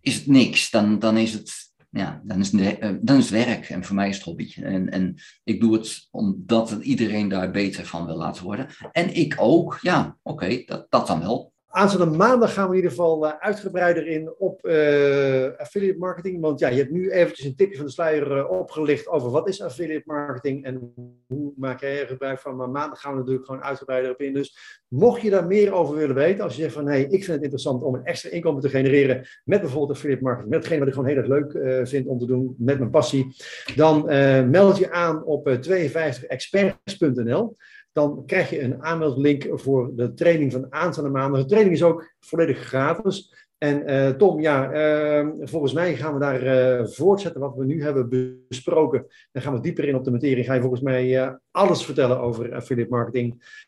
is 0.01 0.15
het 0.15 0.27
niks. 0.27 0.71
Dan, 0.71 0.99
dan, 0.99 1.17
is 1.17 1.33
het, 1.33 1.73
ja, 1.91 2.21
dan, 2.25 2.41
is 2.41 2.53
eh, 2.53 2.91
dan 3.01 3.17
is 3.17 3.31
werk. 3.31 3.69
En 3.69 3.85
voor 3.85 3.95
mij 3.95 4.09
is 4.09 4.15
het 4.15 4.25
hobby. 4.25 4.53
En, 4.63 4.91
en 4.91 5.15
ik 5.45 5.61
doe 5.61 5.75
het 5.75 6.09
omdat 6.11 6.71
iedereen 6.71 7.29
daar 7.29 7.51
beter 7.51 7.87
van 7.87 8.07
wil 8.07 8.17
laten 8.17 8.45
worden. 8.45 8.67
En 8.93 9.15
ik 9.15 9.35
ook. 9.39 9.79
Ja, 9.81 10.17
oké, 10.23 10.63
dat, 10.67 10.87
dat 10.89 11.07
dan 11.07 11.21
wel. 11.21 11.50
Aanstaande 11.73 12.17
maandag 12.17 12.53
gaan 12.53 12.65
we 12.65 12.71
in 12.71 12.77
ieder 12.77 12.91
geval 12.91 13.27
uh, 13.27 13.33
uitgebreider 13.39 14.07
in 14.07 14.35
op 14.39 14.67
uh, 14.67 15.47
affiliate 15.57 15.99
marketing. 15.99 16.41
Want 16.41 16.61
ja, 16.61 16.69
je 16.69 16.77
hebt 16.77 16.91
nu 16.91 17.11
eventjes 17.11 17.47
een 17.47 17.57
tipje 17.57 17.77
van 17.77 17.85
de 17.85 17.93
sluier 17.93 18.37
uh, 18.37 18.51
opgelicht 18.51 19.09
over 19.09 19.31
wat 19.31 19.49
is 19.49 19.63
affiliate 19.63 20.03
marketing 20.07 20.65
en 20.65 20.95
hoe 21.27 21.53
maak 21.57 21.81
jij 21.81 22.01
er 22.01 22.07
gebruik 22.07 22.39
van. 22.39 22.57
Maar 22.57 22.71
maandag 22.71 23.01
gaan 23.01 23.13
we 23.13 23.19
natuurlijk 23.19 23.47
gewoon 23.47 23.63
uitgebreider 23.63 24.11
op 24.11 24.21
in. 24.21 24.35
Dus 24.35 24.57
mocht 24.89 25.21
je 25.21 25.31
daar 25.31 25.47
meer 25.47 25.73
over 25.73 25.97
willen 25.97 26.15
weten, 26.15 26.45
als 26.45 26.57
je 26.57 26.63
zegt 26.63 26.75
van 26.75 26.87
hé, 26.87 26.93
hey, 26.93 27.03
ik 27.03 27.11
vind 27.11 27.27
het 27.27 27.43
interessant 27.43 27.83
om 27.83 27.95
een 27.95 28.05
extra 28.05 28.31
inkomen 28.31 28.63
te 28.63 28.69
genereren 28.69 29.27
met 29.45 29.61
bijvoorbeeld 29.61 29.91
affiliate 29.91 30.23
marketing, 30.23 30.51
met 30.51 30.59
hetgeen 30.59 30.79
wat 30.79 30.89
ik 30.89 30.95
gewoon 30.95 31.09
heel 31.09 31.19
erg 31.19 31.29
leuk 31.29 31.53
vind 31.89 32.07
om 32.07 32.19
te 32.19 32.27
doen, 32.27 32.55
met 32.59 32.79
mijn 32.79 32.91
passie, 32.91 33.37
dan 33.77 34.05
meld 34.51 34.79
je 34.79 34.91
aan 34.91 35.25
op 35.25 35.49
52experts.nl 35.49 37.57
dan 37.93 38.23
krijg 38.27 38.51
je 38.51 38.61
een 38.61 38.83
aanmeldlink 38.83 39.49
voor 39.53 39.91
de 39.95 40.15
training 40.15 40.53
van 40.53 40.67
aanstaande 40.73 41.11
maanden. 41.11 41.41
De 41.41 41.47
training 41.47 41.75
is 41.75 41.83
ook 41.83 42.13
volledig 42.21 42.59
gratis. 42.59 43.49
En 43.59 44.17
Tom, 44.19 44.41
ja, 44.41 44.73
ehm, 44.73 45.31
volgens 45.41 45.73
mij 45.73 45.97
gaan 45.97 46.15
we 46.15 46.21
daar 46.21 46.89
voortzetten 46.89 47.41
wat 47.41 47.55
we 47.55 47.65
nu 47.65 47.83
hebben 47.83 48.09
besproken. 48.49 49.07
Dan 49.33 49.43
gaan 49.43 49.53
we 49.53 49.61
dieper 49.61 49.85
in 49.85 49.95
op 49.95 50.05
de 50.05 50.11
materie. 50.11 50.45
Ga 50.45 50.55
je 50.55 50.61
volgens 50.61 50.81
mij 50.81 51.39
alles 51.51 51.85
vertellen 51.85 52.21
over 52.21 52.55
affiliate 52.55 52.91
marketing. 52.91 53.59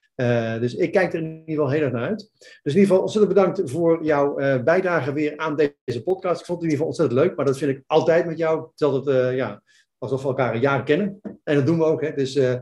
dus 0.61 0.75
ik 0.75 0.93
kijk 0.93 1.13
er 1.13 1.19
in 1.19 1.31
ieder 1.31 1.55
geval 1.55 1.71
heel 1.71 1.83
erg 1.83 1.93
naar 1.93 2.09
uit. 2.09 2.31
Dus 2.63 2.75
in 2.75 2.81
ieder 2.81 2.87
geval 2.87 3.01
ontzettend 3.01 3.35
bedankt 3.35 3.71
voor 3.71 4.05
jouw 4.05 4.35
bijdrage 4.63 5.13
weer 5.13 5.37
aan 5.37 5.57
deze 5.57 6.03
podcast. 6.03 6.41
Ik 6.41 6.47
vond 6.47 6.63
het 6.63 6.71
in 6.71 6.73
ieder 6.73 6.87
geval 6.87 6.87
ontzettend 6.87 7.21
leuk, 7.21 7.37
maar 7.37 7.47
dat 7.47 7.59
vind 7.59 7.77
ik 7.77 7.83
altijd 7.87 8.27
met 8.27 8.39
jou. 8.39 8.69
Het, 8.77 9.35
ja, 9.35 9.63
alsof 10.03 10.23
we 10.23 10.29
elkaar 10.29 10.55
een 10.55 10.61
jaar 10.61 10.83
kennen. 10.83 11.21
En 11.45 11.55
dat 11.55 11.67
doen 11.67 11.79
we 11.79 11.85
ook. 11.85 12.01
Hè. 12.01 12.13
Dus 12.15 12.37
uh, 12.37 12.55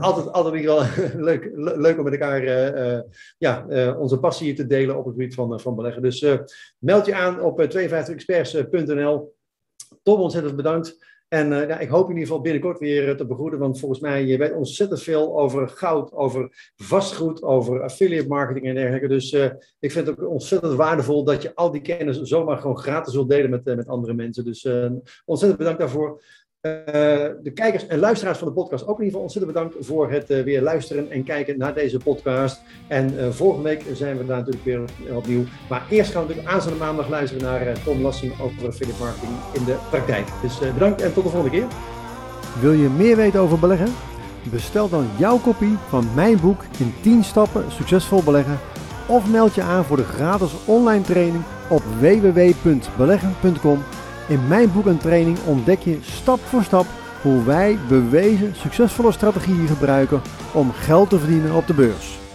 altijd, 0.00 0.32
altijd 0.32 0.64
wel 0.64 0.82
leuk, 1.28 1.50
leuk 1.54 1.98
om 1.98 2.04
met 2.04 2.12
elkaar 2.12 2.42
uh, 2.42 3.00
ja, 3.38 3.66
onze 3.98 4.18
passie 4.18 4.54
te 4.54 4.66
delen 4.66 4.96
op 4.96 5.04
het 5.04 5.14
gebied 5.14 5.34
van, 5.34 5.60
van 5.60 5.74
beleggen. 5.74 6.02
Dus 6.02 6.26
meld 6.78 7.06
je 7.06 7.14
aan 7.14 7.40
op 7.40 7.76
52experts.nl. 7.76 9.34
Tom, 10.02 10.20
ontzettend 10.20 10.56
bedankt. 10.56 11.14
En 11.28 11.48
ja, 11.48 11.78
ik 11.78 11.88
hoop 11.88 12.04
in 12.04 12.12
ieder 12.12 12.26
geval 12.26 12.40
binnenkort 12.40 12.78
weer 12.78 13.16
te 13.16 13.26
begroeten, 13.26 13.58
want 13.58 13.78
volgens 13.78 14.00
mij 14.00 14.24
je 14.24 14.38
weet 14.38 14.52
ontzettend 14.52 15.02
veel 15.02 15.38
over 15.38 15.68
goud, 15.68 16.12
over 16.12 16.72
vastgoed, 16.76 17.42
over 17.42 17.82
affiliate 17.82 18.28
marketing 18.28 18.66
en 18.66 18.74
dergelijke. 18.74 19.08
Dus 19.08 19.32
ik 19.78 19.92
vind 19.92 20.06
het 20.06 20.20
ook 20.20 20.30
ontzettend 20.30 20.74
waardevol 20.74 21.24
dat 21.24 21.42
je 21.42 21.54
al 21.54 21.70
die 21.70 21.80
kennis 21.80 22.20
zomaar 22.20 22.58
gewoon 22.58 22.78
gratis 22.78 23.14
wilt 23.14 23.28
delen 23.28 23.50
met, 23.50 23.64
met 23.64 23.88
andere 23.88 24.14
mensen. 24.14 24.44
Dus 24.44 24.68
ontzettend 25.24 25.58
bedankt 25.58 25.80
daarvoor. 25.80 26.20
Eh, 26.66 26.92
de 27.42 27.50
kijkers 27.54 27.86
en 27.86 27.98
luisteraars 27.98 28.38
van 28.38 28.48
de 28.48 28.54
podcast 28.54 28.86
ook 28.86 28.98
in 28.98 29.04
ieder 29.04 29.06
geval 29.06 29.22
ontzettend 29.22 29.52
bedankt 29.52 29.86
voor 29.86 30.10
het 30.10 30.30
uh, 30.30 30.42
weer 30.42 30.62
luisteren 30.62 31.10
en 31.10 31.24
kijken 31.24 31.58
naar 31.58 31.74
deze 31.74 31.98
podcast. 31.98 32.62
En 32.88 33.14
uh, 33.14 33.30
volgende 33.30 33.68
week 33.68 33.82
zijn 33.92 34.18
we 34.18 34.26
daar 34.26 34.38
natuurlijk 34.38 34.64
weer 34.64 34.80
opnieuw. 35.16 35.44
Maar 35.68 35.86
eerst 35.90 36.10
gaan 36.10 36.22
we 36.22 36.28
natuurlijk 36.28 36.54
aanstaande 36.54 36.78
maandag 36.78 37.08
luisteren 37.08 37.44
naar 37.44 37.82
Tom 37.82 38.00
Lassing 38.00 38.40
over 38.40 38.66
affiliate 38.66 39.02
marketing 39.02 39.32
in 39.52 39.64
de 39.64 39.76
praktijk. 39.90 40.26
Dus 40.42 40.58
bedankt 40.58 41.02
en 41.02 41.12
tot 41.12 41.24
de 41.24 41.30
volgende 41.30 41.56
keer. 41.58 41.66
Wil 42.60 42.72
je 42.72 42.88
meer 42.88 43.16
weten 43.16 43.40
over 43.40 43.58
beleggen? 43.58 43.92
Bestel 44.50 44.88
dan 44.88 45.08
jouw 45.18 45.38
kopie 45.38 45.76
van 45.88 46.14
mijn 46.14 46.40
boek 46.40 46.60
in 46.78 46.94
10 47.02 47.24
stappen 47.24 47.72
succesvol 47.72 48.22
beleggen. 48.22 48.58
Of 49.08 49.30
meld 49.30 49.54
je 49.54 49.62
aan 49.62 49.84
voor 49.84 49.96
de 49.96 50.04
gratis 50.04 50.52
online 50.64 51.02
training 51.02 51.42
op 51.68 51.82
www.beleggen.com 52.00 53.82
in 54.28 54.46
mijn 54.48 54.72
boek 54.72 54.86
en 54.86 54.98
training 54.98 55.38
ontdek 55.44 55.80
je 55.80 55.98
stap 56.02 56.40
voor 56.40 56.62
stap 56.62 56.86
hoe 57.22 57.44
wij 57.44 57.78
bewezen 57.88 58.54
succesvolle 58.56 59.12
strategieën 59.12 59.66
gebruiken 59.66 60.22
om 60.52 60.72
geld 60.72 61.10
te 61.10 61.18
verdienen 61.18 61.54
op 61.54 61.66
de 61.66 61.74
beurs. 61.74 62.25